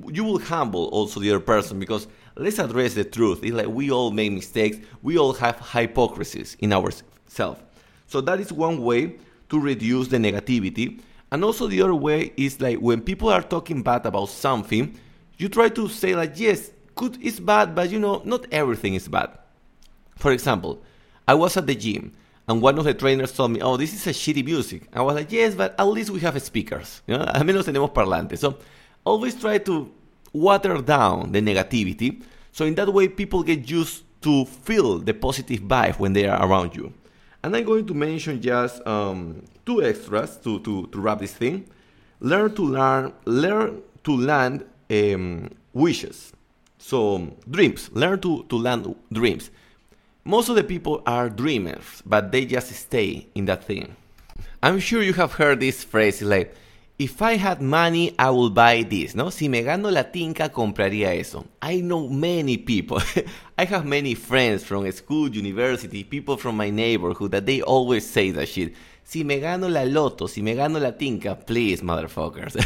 you 0.06 0.23
will 0.23 0.38
humble 0.38 0.85
also 0.90 1.18
the 1.18 1.30
other 1.30 1.40
person 1.40 1.80
because 1.80 2.06
let's 2.37 2.61
address 2.61 2.95
the 2.95 3.02
truth. 3.02 3.40
It's 3.42 3.52
like 3.52 3.66
we 3.66 3.90
all 3.90 4.12
make 4.12 4.30
mistakes, 4.30 4.76
we 5.02 5.18
all 5.18 5.33
have 5.33 5.59
hypocrisies 5.73 6.56
in 6.61 6.73
ourselves. 6.73 7.61
So 8.06 8.21
that 8.21 8.38
is 8.38 8.52
one 8.52 8.85
way 8.85 9.16
to 9.49 9.59
reduce 9.59 10.06
the 10.06 10.18
negativity. 10.18 11.00
And 11.33 11.42
also 11.42 11.66
the 11.66 11.83
other 11.83 11.97
way 11.97 12.33
is 12.37 12.61
like 12.61 12.78
when 12.78 13.00
people 13.00 13.28
are 13.28 13.42
talking 13.42 13.83
bad 13.83 14.06
about 14.06 14.28
something, 14.28 14.97
you 15.38 15.49
try 15.49 15.71
to 15.71 15.88
say 15.88 16.14
like, 16.14 16.38
yes, 16.38 16.71
good 16.95 17.21
is 17.21 17.40
bad, 17.40 17.75
but 17.75 17.90
you 17.90 17.99
know, 17.99 18.23
not 18.25 18.47
everything 18.52 18.95
is 18.95 19.09
bad. 19.09 19.37
For 20.14 20.30
example, 20.30 20.85
I 21.26 21.35
was 21.35 21.56
at 21.56 21.66
the 21.66 21.75
gym 21.75 22.12
and 22.48 22.62
one 22.62 22.78
of 22.78 22.84
the 22.84 22.94
trainers 22.94 23.32
told 23.32 23.52
me, 23.52 23.60
"Oh, 23.60 23.76
this 23.76 23.94
is 23.94 24.06
a 24.06 24.10
shitty 24.10 24.44
music." 24.44 24.88
I 24.92 25.02
was 25.02 25.14
like, 25.14 25.30
"Yes, 25.32 25.54
but 25.54 25.74
at 25.78 25.84
least 25.84 26.10
we 26.10 26.20
have 26.20 26.40
speakers. 26.42 27.02
You 27.06 27.18
know, 27.18 27.24
al 27.24 27.42
menos 27.42 27.64
tenemos 27.64 27.92
parlantes." 27.92 28.38
So 28.38 28.58
always 29.04 29.34
try 29.34 29.58
to 29.58 29.90
water 30.32 30.80
down 30.82 31.32
the 31.32 31.40
negativity, 31.40 32.22
so 32.52 32.64
in 32.64 32.74
that 32.74 32.92
way 32.92 33.08
people 33.08 33.42
get 33.42 33.68
used 33.70 34.04
to 34.22 34.44
feel 34.44 34.98
the 34.98 35.14
positive 35.14 35.60
vibe 35.60 35.98
when 35.98 36.12
they 36.12 36.26
are 36.26 36.44
around 36.44 36.74
you. 36.74 36.92
And 37.42 37.54
I'm 37.54 37.64
going 37.64 37.86
to 37.86 37.94
mention 37.94 38.42
just 38.42 38.85
um, 38.87 39.44
two 39.64 39.82
extras 39.82 40.37
to, 40.38 40.59
to, 40.61 40.87
to 40.88 41.00
wrap 41.00 41.20
this 41.20 41.32
thing. 41.32 41.68
Learn 42.18 42.54
to 42.56 42.62
learn, 42.62 43.12
learn 43.24 43.82
to 44.02 44.16
land 44.16 44.64
um, 44.90 45.50
wishes. 45.72 46.32
So 46.78 47.37
dreams. 47.48 47.88
Learn 47.92 48.20
to, 48.22 48.44
to 48.48 48.56
land 48.56 48.92
dreams. 49.12 49.50
Most 50.26 50.48
of 50.48 50.56
the 50.56 50.64
people 50.64 51.04
are 51.06 51.30
dreamers, 51.30 52.02
but 52.04 52.32
they 52.32 52.46
just 52.46 52.72
stay 52.72 53.28
in 53.36 53.44
that 53.44 53.62
thing. 53.62 53.94
I'm 54.60 54.80
sure 54.80 55.00
you 55.00 55.12
have 55.12 55.34
heard 55.34 55.60
this 55.60 55.84
phrase 55.84 56.20
like, 56.20 56.52
if 56.98 57.22
I 57.22 57.36
had 57.36 57.62
money, 57.62 58.12
I 58.18 58.30
would 58.30 58.52
buy 58.52 58.82
this, 58.82 59.14
¿no? 59.14 59.30
Si 59.30 59.46
me 59.46 59.62
gano 59.62 59.88
la 59.88 60.02
tinca, 60.02 60.48
compraría 60.48 61.16
eso. 61.16 61.44
I 61.62 61.80
know 61.80 62.08
many 62.08 62.56
people. 62.56 63.00
I 63.58 63.66
have 63.66 63.86
many 63.86 64.14
friends 64.16 64.64
from 64.64 64.90
school, 64.90 65.28
university, 65.28 66.02
people 66.02 66.36
from 66.36 66.56
my 66.56 66.70
neighborhood 66.70 67.30
that 67.30 67.46
they 67.46 67.62
always 67.62 68.04
say 68.04 68.32
that 68.32 68.48
shit. 68.48 68.74
Si 69.04 69.22
me 69.22 69.38
gano 69.38 69.68
la 69.68 69.84
loto, 69.84 70.26
si 70.26 70.42
me 70.42 70.56
gano 70.56 70.80
la 70.80 70.90
tinca, 70.90 71.36
please, 71.36 71.82
motherfuckers. 71.82 72.56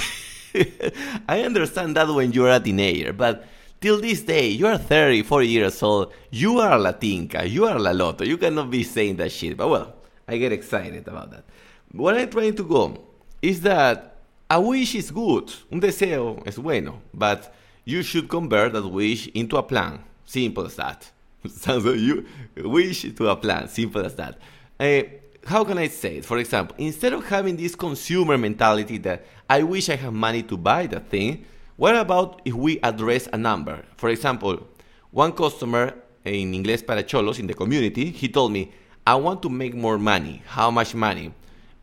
I 1.29 1.43
understand 1.43 1.95
that 1.97 2.09
when 2.09 2.33
you're 2.33 2.49
a 2.49 2.59
teenager, 2.59 3.13
but 3.13 3.45
Till 3.81 3.99
this 3.99 4.21
day, 4.21 4.49
you 4.49 4.67
are 4.67 4.77
30, 4.77 5.23
40 5.23 5.49
years 5.49 5.83
old, 5.83 6.13
you 6.31 6.59
are 6.61 6.79
La 6.79 6.93
Tinca, 6.93 7.49
you 7.49 7.65
are 7.65 7.79
La 7.79 7.93
Loto, 7.93 8.25
you 8.25 8.37
cannot 8.37 8.71
be 8.71 8.83
saying 8.83 9.17
that 9.17 9.33
shit. 9.33 9.57
But 9.57 9.69
well, 9.69 9.95
I 10.29 10.37
get 10.37 10.53
excited 10.53 11.09
about 11.09 11.31
that. 11.31 11.45
What 11.93 12.15
I'm 12.15 12.29
trying 12.29 12.57
to 12.57 12.63
go 12.63 12.99
is 13.41 13.63
that 13.63 14.19
a 14.51 14.61
wish 14.61 14.95
is 14.97 15.11
good, 15.11 15.51
un 15.73 15.81
deseo 15.81 16.47
es 16.47 16.57
bueno, 16.59 17.01
but 17.15 17.55
you 17.87 18.03
should 18.03 18.29
convert 18.29 18.75
that 18.75 18.87
wish 18.87 19.29
into 19.29 19.57
a 19.57 19.63
plan. 19.63 20.01
Simple 20.27 20.67
as 20.67 20.77
that. 20.77 21.11
Sounds 21.49 21.87
like 21.87 21.99
you 21.99 22.27
wish 22.57 23.03
to 23.15 23.29
a 23.29 23.37
plan. 23.37 23.67
Simple 23.69 24.05
as 24.05 24.15
that. 24.17 24.39
Uh, 24.79 25.03
how 25.47 25.65
can 25.65 25.79
I 25.79 25.89
say 25.89 26.19
it? 26.19 26.27
For 26.27 26.37
example, 26.37 26.77
instead 26.79 27.15
of 27.15 27.25
having 27.25 27.57
this 27.57 27.75
consumer 27.75 28.37
mentality 28.37 28.99
that 28.99 29.25
I 29.49 29.63
wish 29.63 29.89
I 29.89 29.97
had 29.97 30.13
money 30.13 30.43
to 30.43 30.59
buy 30.59 30.87
that 30.89 31.09
thing, 31.09 31.47
what 31.81 31.97
about 31.97 32.43
if 32.45 32.53
we 32.53 32.79
address 32.81 33.27
a 33.33 33.39
number? 33.39 33.83
For 33.97 34.11
example, 34.11 34.69
one 35.13 35.33
customer 35.33 35.95
in 36.27 36.53
Inglés 36.53 36.87
para 36.87 37.03
Cholos 37.03 37.39
in 37.39 37.47
the 37.47 37.55
community, 37.55 38.11
he 38.11 38.29
told 38.29 38.53
me, 38.53 38.71
I 39.07 39.15
want 39.15 39.41
to 39.41 39.49
make 39.49 39.75
more 39.75 39.97
money. 39.97 40.43
How 40.45 40.71
much 40.71 40.95
money? 40.95 41.33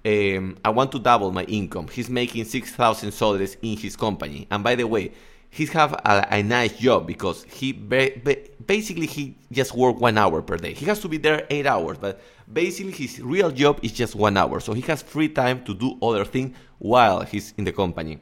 Um, 0.05 0.55
I 0.63 0.69
want 0.69 0.91
to 0.91 0.99
double 0.99 1.31
my 1.31 1.45
income. 1.45 1.87
He's 1.87 2.11
making 2.11 2.45
6,000 2.45 3.11
soles 3.11 3.57
in 3.63 3.75
his 3.75 3.95
company. 3.95 4.45
And 4.51 4.63
by 4.63 4.75
the 4.75 4.85
way, 4.85 5.13
he's 5.49 5.71
have 5.71 5.93
a, 5.93 6.27
a 6.29 6.43
nice 6.43 6.77
job 6.77 7.07
because 7.07 7.43
he 7.45 7.71
basically 7.71 9.07
he 9.07 9.35
just 9.51 9.73
work 9.73 9.99
one 9.99 10.19
hour 10.19 10.43
per 10.43 10.57
day. 10.57 10.73
He 10.73 10.85
has 10.85 10.99
to 10.99 11.07
be 11.07 11.17
there 11.17 11.47
eight 11.49 11.65
hours, 11.65 11.97
but 11.97 12.21
basically 12.53 12.91
his 12.91 13.19
real 13.19 13.49
job 13.49 13.79
is 13.81 13.93
just 13.93 14.13
one 14.13 14.37
hour. 14.37 14.59
So 14.59 14.73
he 14.73 14.81
has 14.81 15.01
free 15.01 15.29
time 15.29 15.63
to 15.63 15.73
do 15.73 15.97
other 16.03 16.23
things 16.23 16.55
while 16.77 17.21
he's 17.21 17.55
in 17.57 17.63
the 17.63 17.73
company. 17.73 18.19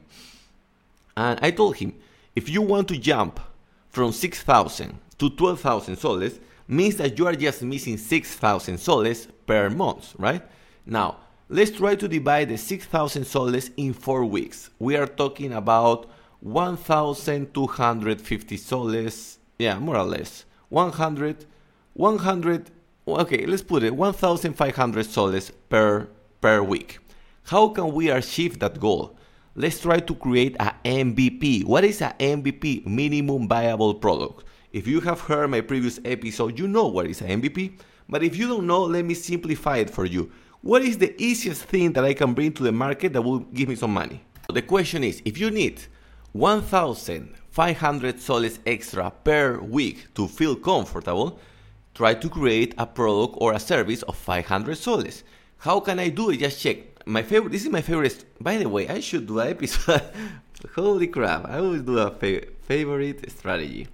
And 1.16 1.40
I 1.42 1.50
told 1.50 1.76
him, 1.76 1.94
if 2.34 2.48
you 2.48 2.62
want 2.62 2.88
to 2.88 2.96
jump 2.98 3.38
from 3.88 4.12
6,000 4.12 4.98
to 5.18 5.30
12,000 5.30 5.96
soles, 5.96 6.38
means 6.68 6.96
that 6.96 7.18
you 7.18 7.26
are 7.26 7.34
just 7.34 7.62
missing 7.62 7.96
6,000 7.96 8.78
soles 8.78 9.26
per 9.46 9.70
month, 9.70 10.14
right? 10.18 10.42
Now, 10.84 11.16
let's 11.48 11.70
try 11.70 11.94
to 11.94 12.08
divide 12.08 12.50
the 12.50 12.58
6,000 12.58 13.24
soles 13.24 13.70
in 13.76 13.94
four 13.94 14.24
weeks. 14.24 14.70
We 14.78 14.96
are 14.96 15.06
talking 15.06 15.52
about 15.52 16.10
1,250 16.40 18.56
soles, 18.58 19.38
yeah, 19.58 19.78
more 19.78 19.96
or 19.96 20.04
less. 20.04 20.44
100, 20.68 21.46
100, 21.94 22.70
okay, 23.08 23.46
let's 23.46 23.62
put 23.62 23.82
it 23.82 23.96
1,500 23.96 25.06
soles 25.06 25.50
per, 25.70 26.08
per 26.40 26.62
week. 26.62 26.98
How 27.44 27.68
can 27.68 27.92
we 27.92 28.10
achieve 28.10 28.58
that 28.58 28.80
goal? 28.80 29.16
Let's 29.56 29.80
try 29.80 29.98
to 29.98 30.14
create 30.14 30.54
a 30.60 30.74
MVP. 30.84 31.64
What 31.64 31.84
is 31.84 32.02
a 32.02 32.14
MVP? 32.20 32.86
Minimum 32.86 33.48
viable 33.48 33.94
product. 33.94 34.44
If 34.72 34.86
you 34.86 35.00
have 35.00 35.20
heard 35.20 35.50
my 35.50 35.62
previous 35.62 35.98
episode, 36.04 36.58
you 36.58 36.68
know 36.68 36.86
what 36.86 37.06
is 37.06 37.22
an 37.22 37.40
MVP. 37.40 37.78
But 38.08 38.22
if 38.22 38.36
you 38.36 38.48
don't 38.48 38.66
know, 38.66 38.82
let 38.82 39.04
me 39.04 39.14
simplify 39.14 39.78
it 39.78 39.90
for 39.90 40.04
you. 40.04 40.30
What 40.60 40.82
is 40.82 40.98
the 40.98 41.20
easiest 41.20 41.64
thing 41.64 41.92
that 41.94 42.04
I 42.04 42.12
can 42.12 42.34
bring 42.34 42.52
to 42.52 42.62
the 42.62 42.72
market 42.72 43.14
that 43.14 43.22
will 43.22 43.38
give 43.38 43.68
me 43.68 43.76
some 43.76 43.94
money? 43.94 44.22
The 44.52 44.62
question 44.62 45.02
is 45.02 45.22
if 45.24 45.38
you 45.38 45.50
need 45.50 45.80
1,500 46.32 48.20
soles 48.20 48.58
extra 48.66 49.10
per 49.10 49.58
week 49.58 50.14
to 50.14 50.28
feel 50.28 50.54
comfortable, 50.54 51.38
try 51.94 52.12
to 52.12 52.28
create 52.28 52.74
a 52.76 52.86
product 52.86 53.36
or 53.38 53.54
a 53.54 53.60
service 53.60 54.02
of 54.02 54.16
500 54.16 54.76
soles. 54.76 55.24
How 55.58 55.80
can 55.80 55.98
I 55.98 56.10
do 56.10 56.30
it? 56.30 56.40
Just 56.40 56.60
check 56.60 56.95
my 57.06 57.22
favorite. 57.22 57.52
This 57.52 57.62
is 57.62 57.70
my 57.70 57.80
favorite. 57.80 58.24
By 58.40 58.56
the 58.58 58.68
way, 58.68 58.88
I 58.88 59.00
should 59.00 59.26
do 59.26 59.38
an 59.38 59.48
episode. 59.48 60.02
Holy 60.74 61.06
crap! 61.06 61.46
I 61.46 61.58
always 61.58 61.82
do 61.82 61.98
a 61.98 62.10
fa- 62.10 62.46
favorite 62.62 63.30
strategy. 63.30 63.86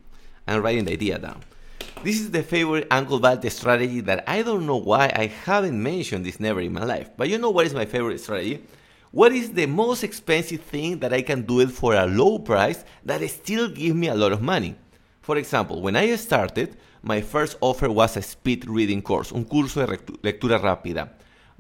I'm 0.49 0.63
writing 0.63 0.87
the 0.87 0.93
idea 0.93 1.19
down. 1.19 1.41
This 2.03 2.19
is 2.19 2.31
the 2.31 2.43
favorite 2.43 2.89
Uncle 2.91 3.21
Balta 3.21 3.49
strategy 3.51 4.01
that 4.01 4.25
I 4.27 4.43
don't 4.43 4.67
know 4.67 4.79
why 4.79 5.13
I 5.15 5.27
haven't 5.27 5.81
mentioned 5.81 6.27
this 6.27 6.41
never 6.41 6.61
in 6.61 6.73
my 6.73 6.85
life. 6.85 7.11
But 7.17 7.29
you 7.29 7.39
know 7.39 7.51
what 7.51 7.67
is 7.67 7.75
my 7.75 7.85
favorite 7.85 8.19
strategy? 8.19 8.65
What 9.13 9.33
is 9.33 9.53
the 9.53 9.67
most 9.67 10.03
expensive 10.03 10.63
thing 10.63 10.99
that 11.01 11.13
I 11.13 11.21
can 11.21 11.43
do 11.43 11.61
it 11.61 11.71
for 11.71 11.95
a 11.95 12.07
low 12.07 12.39
price 12.39 12.83
that 13.05 13.21
still 13.29 13.69
give 13.69 13.95
me 13.95 14.09
a 14.09 14.15
lot 14.15 14.33
of 14.33 14.41
money? 14.41 14.75
For 15.21 15.37
example, 15.37 15.83
when 15.83 15.95
I 15.95 16.17
started, 16.17 16.77
my 17.03 17.21
first 17.21 17.57
offer 17.61 17.91
was 17.91 18.17
a 18.17 18.23
speed 18.23 18.67
reading 18.67 19.03
course, 19.03 19.31
un 19.31 19.45
curso 19.45 19.87
de 19.87 19.99
lectura 20.23 20.59
rápida. 20.59 21.11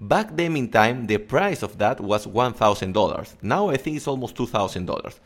Back 0.02 0.36
then 0.36 0.56
in 0.56 0.68
time, 0.68 1.06
the 1.06 1.18
price 1.18 1.62
of 1.62 1.78
that 1.78 2.00
was 2.00 2.26
$1,000. 2.26 3.34
Now 3.40 3.68
I 3.68 3.76
think 3.76 3.96
it's 3.96 4.08
almost 4.08 4.34
$2,000. 4.34 5.20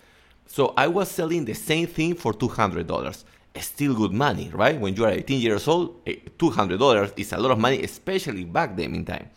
So 0.45 0.75
I 0.77 0.87
was 0.87 1.11
selling 1.11 1.47
the 1.47 1.55
same 1.55 1.87
thing 1.87 2.15
for 2.15 2.35
$200. 2.35 3.25
Still 3.59 3.95
good 3.95 4.13
money, 4.13 4.51
right? 4.53 4.79
When 4.79 4.95
you 4.95 5.07
are 5.07 5.13
18 5.13 5.41
years 5.41 5.67
old, 5.67 6.05
$200 6.05 7.09
eh, 7.09 7.11
is 7.17 7.33
a 7.33 7.39
lot 7.39 7.53
of 7.53 7.59
money, 7.59 7.83
especially 7.85 8.45
back 8.45 8.77
then 8.77 8.95
in 8.95 9.07
time. 9.07 9.31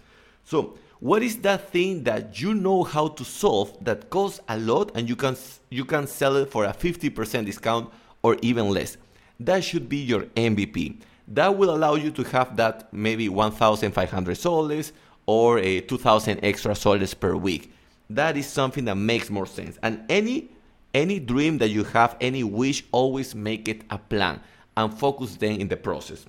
So 0.43 0.78
what 0.99 1.23
is 1.23 1.38
that 1.38 1.69
thing 1.69 2.04
that 2.04 2.41
you 2.41 2.54
know 2.54 2.84
how 2.84 3.08
to 3.08 3.23
solve 3.23 3.82
that 3.86 4.10
costs 4.10 4.41
a 4.49 4.60
lot 4.60 4.91
and 4.93 5.08
you 5.08 5.15
can 5.15 5.38
you 5.69 5.86
can 5.86 6.06
sell 6.06 6.36
it 6.36 6.52
for 6.52 6.65
a 6.65 6.73
50% 6.73 7.45
discount 7.45 7.89
or 8.23 8.36
even 8.41 8.67
less? 8.67 8.97
That 9.39 9.63
should 9.63 9.88
be 9.88 9.99
your 9.99 10.23
MVP. 10.36 10.99
That 11.30 11.56
will 11.56 11.73
allow 11.73 11.95
you 11.95 12.12
to 12.12 12.23
have 12.23 12.58
that 12.58 12.91
maybe 12.91 13.30
1,500 13.30 14.36
soles 14.36 14.91
or 15.30 15.60
a 15.60 15.80
2,000 15.82 16.39
extra 16.42 16.74
soles 16.74 17.13
per 17.13 17.36
week. 17.36 17.72
That 18.10 18.36
is 18.36 18.48
something 18.48 18.86
that 18.86 18.96
makes 18.96 19.30
more 19.30 19.46
sense. 19.46 19.78
And 19.84 20.04
any 20.10 20.50
any 20.92 21.20
dream 21.20 21.60
that 21.60 21.70
you 21.70 21.84
have, 21.84 22.18
any 22.20 22.44
wish, 22.44 22.84
always 22.92 23.36
make 23.36 23.68
it 23.68 23.84
a 23.92 24.00
plan 24.00 24.42
and 24.76 24.92
focus 24.92 25.36
then 25.36 25.62
in 25.62 25.68
the 25.68 25.78
process. 25.78 26.26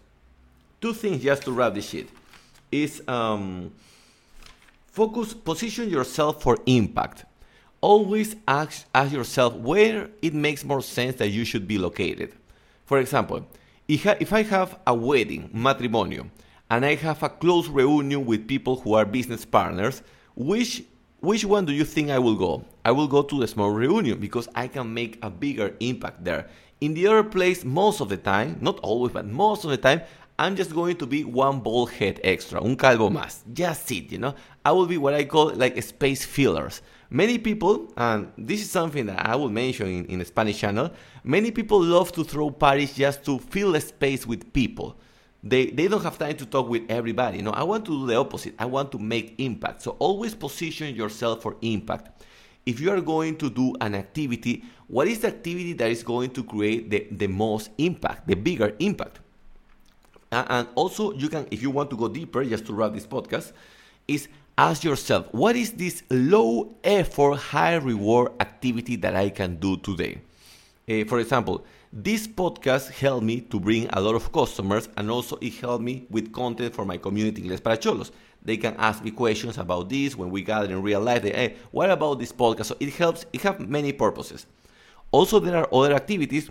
Two 0.82 0.92
things 0.92 1.22
just 1.22 1.44
to 1.44 1.52
wrap 1.52 1.72
this 1.72 1.88
shit 1.88 2.10
is 2.70 3.02
um, 3.08 3.72
focus, 4.88 5.32
position 5.32 5.88
yourself 5.88 6.42
for 6.42 6.58
impact. 6.66 7.24
Always 7.80 8.36
ask, 8.46 8.84
ask 8.94 9.14
yourself 9.14 9.54
where 9.54 10.10
it 10.20 10.34
makes 10.34 10.62
more 10.62 10.82
sense 10.82 11.16
that 11.16 11.28
you 11.28 11.46
should 11.46 11.66
be 11.66 11.78
located. 11.78 12.34
For 12.84 12.98
example, 12.98 13.46
if 13.88 14.06
I, 14.06 14.18
if 14.20 14.30
I 14.34 14.42
have 14.42 14.78
a 14.86 14.92
wedding, 14.92 15.48
matrimonio, 15.54 16.28
and 16.70 16.86
I 16.86 16.94
have 16.94 17.22
a 17.22 17.28
close 17.28 17.68
reunion 17.68 18.24
with 18.24 18.46
people 18.46 18.76
who 18.76 18.94
are 18.94 19.04
business 19.04 19.44
partners, 19.44 20.02
which 20.36 20.84
which 21.18 21.44
one 21.44 21.66
do 21.66 21.72
you 21.72 21.84
think 21.84 22.08
I 22.08 22.18
will 22.18 22.36
go? 22.36 22.64
I 22.82 22.92
will 22.92 23.08
go 23.08 23.22
to 23.22 23.40
the 23.40 23.46
small 23.46 23.70
reunion 23.70 24.18
because 24.18 24.48
I 24.54 24.68
can 24.68 24.94
make 24.94 25.18
a 25.22 25.28
bigger 25.28 25.74
impact 25.80 26.24
there. 26.24 26.48
In 26.80 26.94
the 26.94 27.08
other 27.08 27.24
place, 27.24 27.62
most 27.62 28.00
of 28.00 28.08
the 28.08 28.16
time, 28.16 28.56
not 28.62 28.80
always, 28.80 29.12
but 29.12 29.26
most 29.26 29.64
of 29.64 29.70
the 29.70 29.76
time, 29.76 30.00
I'm 30.38 30.56
just 30.56 30.72
going 30.72 30.96
to 30.96 31.06
be 31.06 31.24
one 31.24 31.60
bald 31.60 31.90
head 31.90 32.20
extra, 32.24 32.64
un 32.64 32.74
calvo 32.74 33.10
más. 33.10 33.42
Just 33.52 33.92
it, 33.92 34.10
you 34.12 34.16
know. 34.16 34.34
I 34.64 34.72
will 34.72 34.86
be 34.86 34.96
what 34.96 35.12
I 35.12 35.24
call 35.24 35.50
like 35.50 35.82
space 35.82 36.24
fillers. 36.24 36.80
Many 37.10 37.36
people, 37.36 37.92
and 37.98 38.32
this 38.38 38.62
is 38.62 38.70
something 38.70 39.04
that 39.06 39.26
I 39.26 39.36
will 39.36 39.50
mention 39.50 39.88
in, 39.88 40.06
in 40.06 40.18
the 40.20 40.24
Spanish 40.24 40.58
channel, 40.58 40.90
many 41.22 41.50
people 41.50 41.82
love 41.82 42.12
to 42.12 42.24
throw 42.24 42.50
parties 42.50 42.94
just 42.94 43.24
to 43.26 43.38
fill 43.38 43.74
a 43.74 43.80
space 43.80 44.26
with 44.26 44.50
people 44.54 44.96
they, 45.42 45.66
they 45.66 45.88
don't 45.88 46.02
have 46.02 46.18
time 46.18 46.36
to 46.36 46.46
talk 46.46 46.68
with 46.68 46.82
everybody. 46.88 47.38
You 47.38 47.42
know, 47.44 47.52
I 47.52 47.62
want 47.62 47.84
to 47.86 47.90
do 47.90 48.06
the 48.06 48.16
opposite. 48.16 48.54
I 48.58 48.66
want 48.66 48.92
to 48.92 48.98
make 48.98 49.34
impact. 49.38 49.82
So 49.82 49.96
always 49.98 50.34
position 50.34 50.94
yourself 50.94 51.42
for 51.42 51.56
impact. 51.62 52.24
If 52.66 52.78
you 52.78 52.90
are 52.90 53.00
going 53.00 53.36
to 53.38 53.48
do 53.48 53.74
an 53.80 53.94
activity, 53.94 54.64
what 54.86 55.08
is 55.08 55.20
the 55.20 55.28
activity 55.28 55.72
that 55.74 55.90
is 55.90 56.02
going 56.02 56.30
to 56.30 56.44
create 56.44 56.90
the, 56.90 57.06
the 57.10 57.26
most 57.26 57.70
impact, 57.78 58.28
the 58.28 58.34
bigger 58.34 58.74
impact? 58.78 59.20
and 60.32 60.68
also, 60.76 61.12
you 61.14 61.28
can, 61.28 61.46
if 61.50 61.60
you 61.60 61.70
want 61.70 61.90
to 61.90 61.96
go 61.96 62.08
deeper, 62.08 62.44
just 62.44 62.66
to 62.66 62.72
wrap 62.72 62.92
this 62.92 63.06
podcast, 63.06 63.52
is 64.06 64.28
ask 64.56 64.84
yourself, 64.84 65.26
what 65.32 65.56
is 65.56 65.72
this 65.72 66.02
low 66.10 66.76
effort, 66.84 67.36
high 67.36 67.74
reward 67.76 68.32
activity 68.40 68.96
that 68.96 69.16
I 69.16 69.30
can 69.30 69.56
do 69.56 69.76
today? 69.78 70.20
Uh, 70.88 71.04
for 71.04 71.18
example, 71.18 71.64
this 71.92 72.28
podcast 72.28 72.90
helped 72.92 73.24
me 73.24 73.40
to 73.40 73.58
bring 73.58 73.88
a 73.92 74.00
lot 74.00 74.14
of 74.14 74.30
customers 74.30 74.88
and 74.96 75.10
also 75.10 75.36
it 75.40 75.54
helped 75.54 75.82
me 75.82 76.06
with 76.08 76.32
content 76.32 76.72
for 76.72 76.84
my 76.84 76.96
community 76.96 77.42
Inglés 77.42 77.62
para 77.62 77.76
Cholos. 77.76 78.12
They 78.42 78.56
can 78.56 78.74
ask 78.78 79.02
me 79.02 79.10
questions 79.10 79.58
about 79.58 79.88
this 79.88 80.16
when 80.16 80.30
we 80.30 80.42
gather 80.42 80.70
in 80.72 80.82
real 80.82 81.00
life. 81.00 81.22
They, 81.22 81.32
hey, 81.32 81.56
what 81.72 81.90
about 81.90 82.20
this 82.20 82.32
podcast? 82.32 82.66
So 82.66 82.76
it 82.78 82.90
helps, 82.94 83.26
it 83.32 83.42
has 83.42 83.58
many 83.58 83.92
purposes. 83.92 84.46
Also, 85.10 85.40
there 85.40 85.56
are 85.56 85.68
other 85.74 85.94
activities 85.94 86.48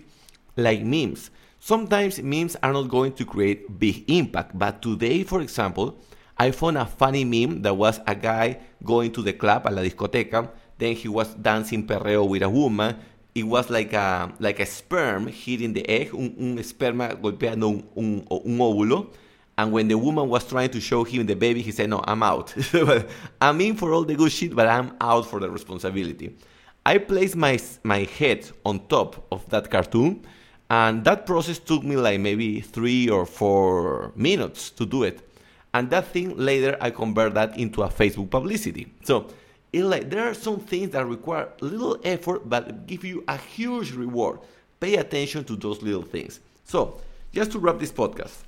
like 0.56 0.82
memes. 0.82 1.30
Sometimes 1.58 2.22
memes 2.22 2.56
are 2.62 2.72
not 2.72 2.88
going 2.88 3.12
to 3.14 3.24
create 3.24 3.78
big 3.78 4.10
impact, 4.10 4.58
but 4.58 4.82
today, 4.82 5.24
for 5.24 5.40
example, 5.40 5.98
I 6.38 6.50
found 6.50 6.76
a 6.76 6.86
funny 6.86 7.24
meme 7.24 7.62
that 7.62 7.74
was 7.74 8.00
a 8.06 8.14
guy 8.14 8.60
going 8.84 9.12
to 9.12 9.22
the 9.22 9.32
club, 9.32 9.66
a 9.66 9.70
la 9.70 9.82
discoteca, 9.82 10.50
then 10.78 10.94
he 10.94 11.08
was 11.08 11.34
dancing 11.34 11.86
perreo 11.86 12.28
with 12.28 12.42
a 12.42 12.48
woman, 12.48 12.96
it 13.40 13.44
was 13.44 13.70
like 13.70 13.92
a, 13.92 14.32
like 14.38 14.60
a 14.60 14.66
sperm 14.66 15.26
hitting 15.26 15.72
the 15.72 15.88
egg, 15.88 16.14
un, 16.14 16.34
un 16.38 16.58
esperma 16.58 17.14
golpeando 17.20 17.68
un, 17.68 17.84
un, 17.96 18.26
un 18.30 18.58
óvulo. 18.58 19.12
And 19.56 19.72
when 19.72 19.88
the 19.88 19.98
woman 19.98 20.28
was 20.28 20.46
trying 20.46 20.70
to 20.70 20.80
show 20.80 21.04
him 21.04 21.26
the 21.26 21.34
baby, 21.34 21.60
he 21.60 21.72
said, 21.72 21.90
No, 21.90 22.02
I'm 22.04 22.22
out. 22.22 22.54
I'm 23.40 23.60
in 23.60 23.76
for 23.76 23.92
all 23.92 24.04
the 24.04 24.14
good 24.14 24.32
shit, 24.32 24.54
but 24.54 24.66
I'm 24.66 24.96
out 25.00 25.26
for 25.26 25.40
the 25.40 25.50
responsibility. 25.50 26.36
I 26.84 26.98
placed 26.98 27.36
my, 27.36 27.58
my 27.82 28.04
head 28.18 28.50
on 28.64 28.86
top 28.86 29.26
of 29.30 29.48
that 29.50 29.70
cartoon, 29.70 30.24
and 30.70 31.04
that 31.04 31.26
process 31.26 31.58
took 31.58 31.82
me 31.82 31.96
like 31.96 32.20
maybe 32.20 32.60
three 32.60 33.08
or 33.08 33.26
four 33.26 34.12
minutes 34.16 34.70
to 34.70 34.86
do 34.86 35.02
it. 35.02 35.20
And 35.74 35.90
that 35.90 36.06
thing 36.08 36.36
later, 36.36 36.76
I 36.80 36.90
convert 36.90 37.34
that 37.34 37.58
into 37.58 37.82
a 37.82 37.88
Facebook 37.88 38.30
publicity. 38.30 38.92
So 39.04 39.28
it 39.72 39.84
like 39.84 40.10
there 40.10 40.28
are 40.28 40.34
some 40.34 40.58
things 40.58 40.90
that 40.90 41.06
require 41.06 41.48
little 41.60 41.98
effort 42.02 42.48
but 42.48 42.86
give 42.86 43.04
you 43.04 43.24
a 43.28 43.36
huge 43.36 43.92
reward. 43.92 44.40
Pay 44.80 44.96
attention 44.96 45.44
to 45.44 45.56
those 45.56 45.82
little 45.82 46.02
things. 46.02 46.40
So, 46.64 47.00
just 47.32 47.52
to 47.52 47.58
wrap 47.58 47.78
this 47.78 47.92
podcast, 47.92 48.38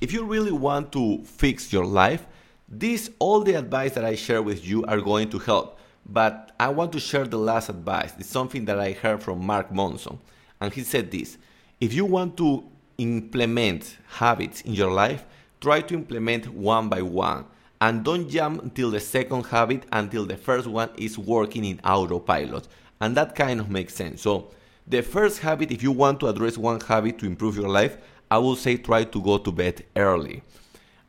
if 0.00 0.12
you 0.12 0.24
really 0.24 0.52
want 0.52 0.92
to 0.92 1.24
fix 1.24 1.72
your 1.72 1.84
life, 1.84 2.26
this 2.68 3.10
all 3.18 3.40
the 3.40 3.54
advice 3.54 3.94
that 3.94 4.04
I 4.04 4.14
share 4.14 4.42
with 4.42 4.66
you 4.66 4.84
are 4.84 5.00
going 5.00 5.30
to 5.30 5.38
help. 5.38 5.78
But 6.08 6.52
I 6.60 6.68
want 6.68 6.92
to 6.92 7.00
share 7.00 7.26
the 7.26 7.38
last 7.38 7.68
advice. 7.68 8.12
It's 8.18 8.28
something 8.28 8.66
that 8.66 8.78
I 8.78 8.92
heard 8.92 9.22
from 9.22 9.44
Mark 9.44 9.72
Manson. 9.72 10.18
And 10.60 10.72
he 10.72 10.82
said 10.82 11.10
this 11.10 11.38
if 11.80 11.92
you 11.92 12.04
want 12.04 12.36
to 12.36 12.64
implement 12.98 13.96
habits 14.08 14.60
in 14.60 14.72
your 14.72 14.90
life, 14.90 15.24
try 15.60 15.80
to 15.80 15.94
implement 15.94 16.48
one 16.48 16.88
by 16.88 17.02
one 17.02 17.46
and 17.80 18.04
don't 18.04 18.28
jump 18.28 18.62
until 18.62 18.90
the 18.90 19.00
second 19.00 19.46
habit 19.46 19.84
until 19.92 20.24
the 20.24 20.36
first 20.36 20.66
one 20.66 20.90
is 20.96 21.18
working 21.18 21.64
in 21.64 21.80
autopilot. 21.84 22.68
And 23.00 23.16
that 23.16 23.34
kind 23.34 23.60
of 23.60 23.70
makes 23.70 23.94
sense. 23.94 24.22
So, 24.22 24.50
the 24.86 25.02
first 25.02 25.40
habit, 25.40 25.70
if 25.70 25.82
you 25.82 25.92
want 25.92 26.20
to 26.20 26.28
address 26.28 26.56
one 26.56 26.80
habit 26.80 27.18
to 27.18 27.26
improve 27.26 27.56
your 27.56 27.68
life, 27.68 27.98
I 28.30 28.38
would 28.38 28.58
say 28.58 28.76
try 28.76 29.04
to 29.04 29.22
go 29.22 29.38
to 29.38 29.52
bed 29.52 29.84
early. 29.96 30.42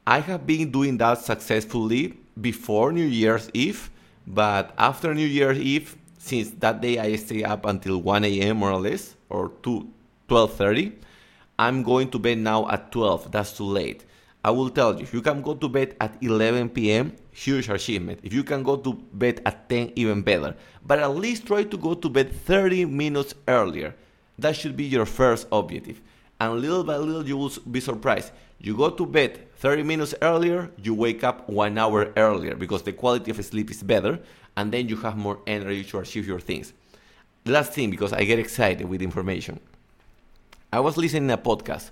I 0.05 0.19
have 0.19 0.47
been 0.47 0.71
doing 0.71 0.97
that 0.97 1.19
successfully 1.19 2.17
before 2.39 2.91
New 2.91 3.05
Year's 3.05 3.49
Eve, 3.53 3.89
but 4.25 4.73
after 4.77 5.13
New 5.13 5.25
Year's 5.25 5.59
Eve, 5.59 5.95
since 6.17 6.49
that 6.59 6.81
day 6.81 6.97
I 6.99 7.15
stay 7.15 7.43
up 7.43 7.65
until 7.65 8.01
1 8.01 8.25
a.m. 8.25 8.57
more 8.57 8.71
or 8.71 8.81
less, 8.81 9.15
or 9.29 9.51
2 9.63 9.87
12:30, 10.27 10.91
I'm 11.57 11.83
going 11.83 12.09
to 12.11 12.19
bed 12.19 12.37
now 12.39 12.69
at 12.69 12.91
12. 12.91 13.31
That's 13.31 13.53
too 13.53 13.63
late. 13.63 14.03
I 14.43 14.51
will 14.51 14.69
tell 14.69 14.95
you, 14.95 15.01
if 15.01 15.13
you 15.13 15.21
can 15.21 15.41
go 15.41 15.55
to 15.55 15.67
bed 15.67 15.95
at 15.99 16.17
11 16.21 16.69
p.m., 16.69 17.15
huge 17.31 17.69
achievement. 17.69 18.19
If 18.23 18.33
you 18.33 18.43
can 18.43 18.63
go 18.63 18.77
to 18.77 18.93
bed 18.93 19.41
at 19.45 19.67
10, 19.69 19.93
even 19.95 20.21
better. 20.21 20.55
But 20.85 20.99
at 20.99 21.15
least 21.15 21.45
try 21.45 21.63
to 21.63 21.77
go 21.77 21.93
to 21.93 22.09
bed 22.09 22.31
30 22.31 22.85
minutes 22.85 23.33
earlier. 23.47 23.95
That 24.39 24.55
should 24.55 24.77
be 24.77 24.85
your 24.85 25.05
first 25.05 25.47
objective. 25.51 26.01
And 26.39 26.61
little 26.61 26.83
by 26.83 26.97
little, 26.97 27.27
you 27.27 27.37
will 27.37 27.51
be 27.69 27.79
surprised. 27.79 28.31
You 28.59 28.75
go 28.75 28.89
to 28.89 29.05
bed 29.05 29.53
30 29.57 29.83
minutes 29.83 30.15
earlier, 30.21 30.71
you 30.81 30.93
wake 30.93 31.23
up 31.23 31.49
one 31.49 31.77
hour 31.77 32.13
earlier 32.15 32.55
because 32.55 32.83
the 32.83 32.93
quality 32.93 33.31
of 33.31 33.43
sleep 33.43 33.71
is 33.71 33.83
better, 33.83 34.19
and 34.55 34.71
then 34.71 34.87
you 34.87 34.95
have 34.97 35.17
more 35.17 35.39
energy 35.47 35.83
to 35.85 35.99
achieve 35.99 36.27
your 36.27 36.39
things. 36.39 36.73
Last 37.45 37.73
thing, 37.73 37.89
because 37.89 38.13
I 38.13 38.23
get 38.23 38.39
excited 38.39 38.87
with 38.87 39.01
information. 39.01 39.59
I 40.71 40.79
was 40.79 40.97
listening 40.97 41.31
a 41.31 41.37
podcast 41.37 41.91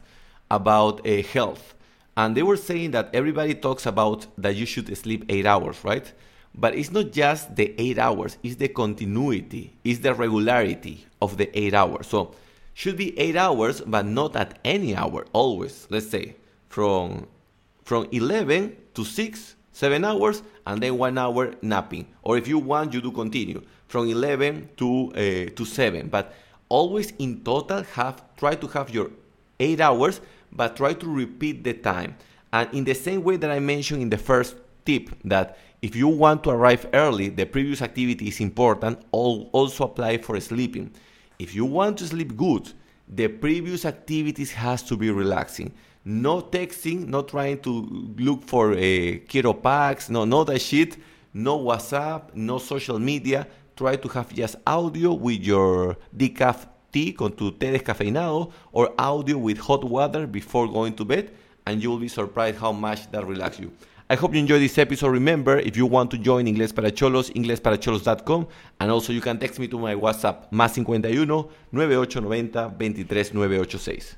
about 0.51 1.08
uh, 1.08 1.21
health 1.23 1.73
and 2.17 2.36
they 2.36 2.43
were 2.43 2.58
saying 2.58 2.91
that 2.91 3.10
everybody 3.13 3.54
talks 3.54 3.86
about 3.86 4.28
that 4.38 4.56
you 4.56 4.65
should 4.65 4.95
sleep 4.97 5.25
eight 5.30 5.45
hours, 5.45 5.84
right? 5.84 6.12
But 6.54 6.75
it's 6.75 6.91
not 6.91 7.12
just 7.12 7.56
the 7.56 7.75
eight 7.78 7.97
hours, 7.97 8.38
it's 8.41 8.56
the 8.56 8.69
continuity, 8.69 9.73
it's 9.84 9.99
the 9.99 10.13
regularity 10.13 11.06
of 11.21 11.38
the 11.38 11.49
eight 11.58 11.73
hours. 11.73 12.08
So 12.08 12.34
should 12.73 12.97
be 12.97 13.17
eight 13.19 13.36
hours, 13.36 13.82
but 13.82 14.06
not 14.06 14.36
at 14.36 14.60
any 14.63 14.95
hour, 14.95 15.25
always. 15.34 15.88
Let's 15.89 16.10
say 16.10 16.36
from 16.69 17.28
from 17.84 18.08
11 18.12 18.75
to 18.95 19.06
6, 19.06 19.56
7 19.71 20.04
hours, 20.04 20.41
and 20.65 20.82
then 20.82 20.97
one 20.97 21.17
hour 21.19 21.54
napping. 21.62 22.08
Or 22.23 22.36
if 22.36 22.47
you 22.47 22.58
want, 22.58 22.93
you 22.93 23.01
do 23.01 23.12
continue 23.12 23.62
from 23.88 24.08
11 24.08 24.69
to 24.78 25.12
uh, 25.13 25.56
to 25.56 25.65
7. 25.65 26.08
But 26.08 26.34
always 26.69 27.13
in 27.19 27.43
total 27.43 27.84
have 27.84 28.23
try 28.38 28.56
to 28.56 28.67
have 28.67 28.89
your 28.89 29.12
eight 29.60 29.80
hours 29.80 30.19
but 30.56 30.76
try 30.76 30.94
to 30.94 31.08
repeat 31.08 31.63
the 31.63 31.74
time. 31.74 32.15
And 32.54 32.74
in 32.74 32.84
the 32.84 32.96
same 32.96 33.24
way 33.24 33.38
that 33.38 33.52
I 33.52 33.60
mentioned 33.60 34.02
in 34.02 34.10
the 34.10 34.18
first 34.18 34.56
tip, 34.86 35.10
that 35.26 35.58
if 35.82 35.96
you 35.96 36.08
want 36.08 36.44
to 36.46 36.52
arrive 36.52 36.88
early, 36.94 37.30
the 37.30 37.46
previous 37.46 37.82
activity 37.82 38.28
is 38.28 38.39
important, 38.39 39.00
also 39.12 39.84
apply 39.84 40.20
for 40.20 40.39
sleeping. 40.39 40.91
If 41.38 41.54
you 41.54 41.65
want 41.65 41.98
to 42.00 42.08
sleep 42.08 42.38
good, 42.38 42.72
the 43.08 43.28
previous 43.28 43.86
activities 43.86 44.52
has 44.54 44.82
to 44.84 44.98
be 44.98 45.12
relaxing. 45.12 45.74
No 46.06 46.41
texting, 46.41 47.08
not 47.08 47.28
trying 47.28 47.60
to 47.62 48.13
look 48.18 48.44
for 48.44 48.74
uh, 48.74 48.76
keto 48.76 49.62
packs, 49.62 50.10
no, 50.10 50.24
no 50.26 50.44
that 50.44 50.62
shit. 50.62 50.98
No 51.38 51.60
WhatsApp, 51.60 52.34
no 52.34 52.60
social 52.60 52.98
media. 52.98 53.46
Try 53.76 53.98
to 53.98 54.08
have 54.08 54.34
just 54.34 54.56
audio 54.65 55.13
with 55.13 55.41
your 55.41 55.98
decaf 56.15 56.65
tea 56.95 57.12
con 57.13 57.29
tu 57.29 57.51
té 57.51 57.71
descafeinado 57.71 58.51
or 58.71 58.93
audio 58.97 59.38
with 59.38 59.60
hot 59.60 59.84
water 59.84 60.25
before 60.25 60.65
going 60.71 60.93
to 60.93 61.03
bed 61.03 61.29
and 61.65 61.84
you 61.84 61.89
will 61.91 61.99
be 61.99 62.08
surprised 62.08 62.58
how 62.58 62.71
much 62.71 63.12
that 63.12 63.25
relax 63.27 63.60
you. 63.60 63.69
I 64.10 64.15
hope 64.15 64.34
you 64.34 64.39
enjoyed 64.39 64.62
this 64.62 64.77
episode. 64.77 65.10
Remember, 65.10 65.58
if 65.58 65.75
you 65.75 65.88
want 65.88 66.12
to 66.12 66.17
join 66.17 66.45
Inglés 66.45 66.73
para 66.73 66.91
Cholos, 66.91 67.31
inglesparacholos.com 67.31 68.47
and 68.79 68.91
also 68.91 69.12
you 69.12 69.19
can 69.19 69.38
text 69.38 69.60
me 69.60 69.67
to 69.67 69.77
my 69.77 69.93
WhatsApp 69.93 70.49
más 70.51 70.75
51 70.75 71.49
9890 71.73 72.69
23 72.77 73.34
986. 73.34 74.15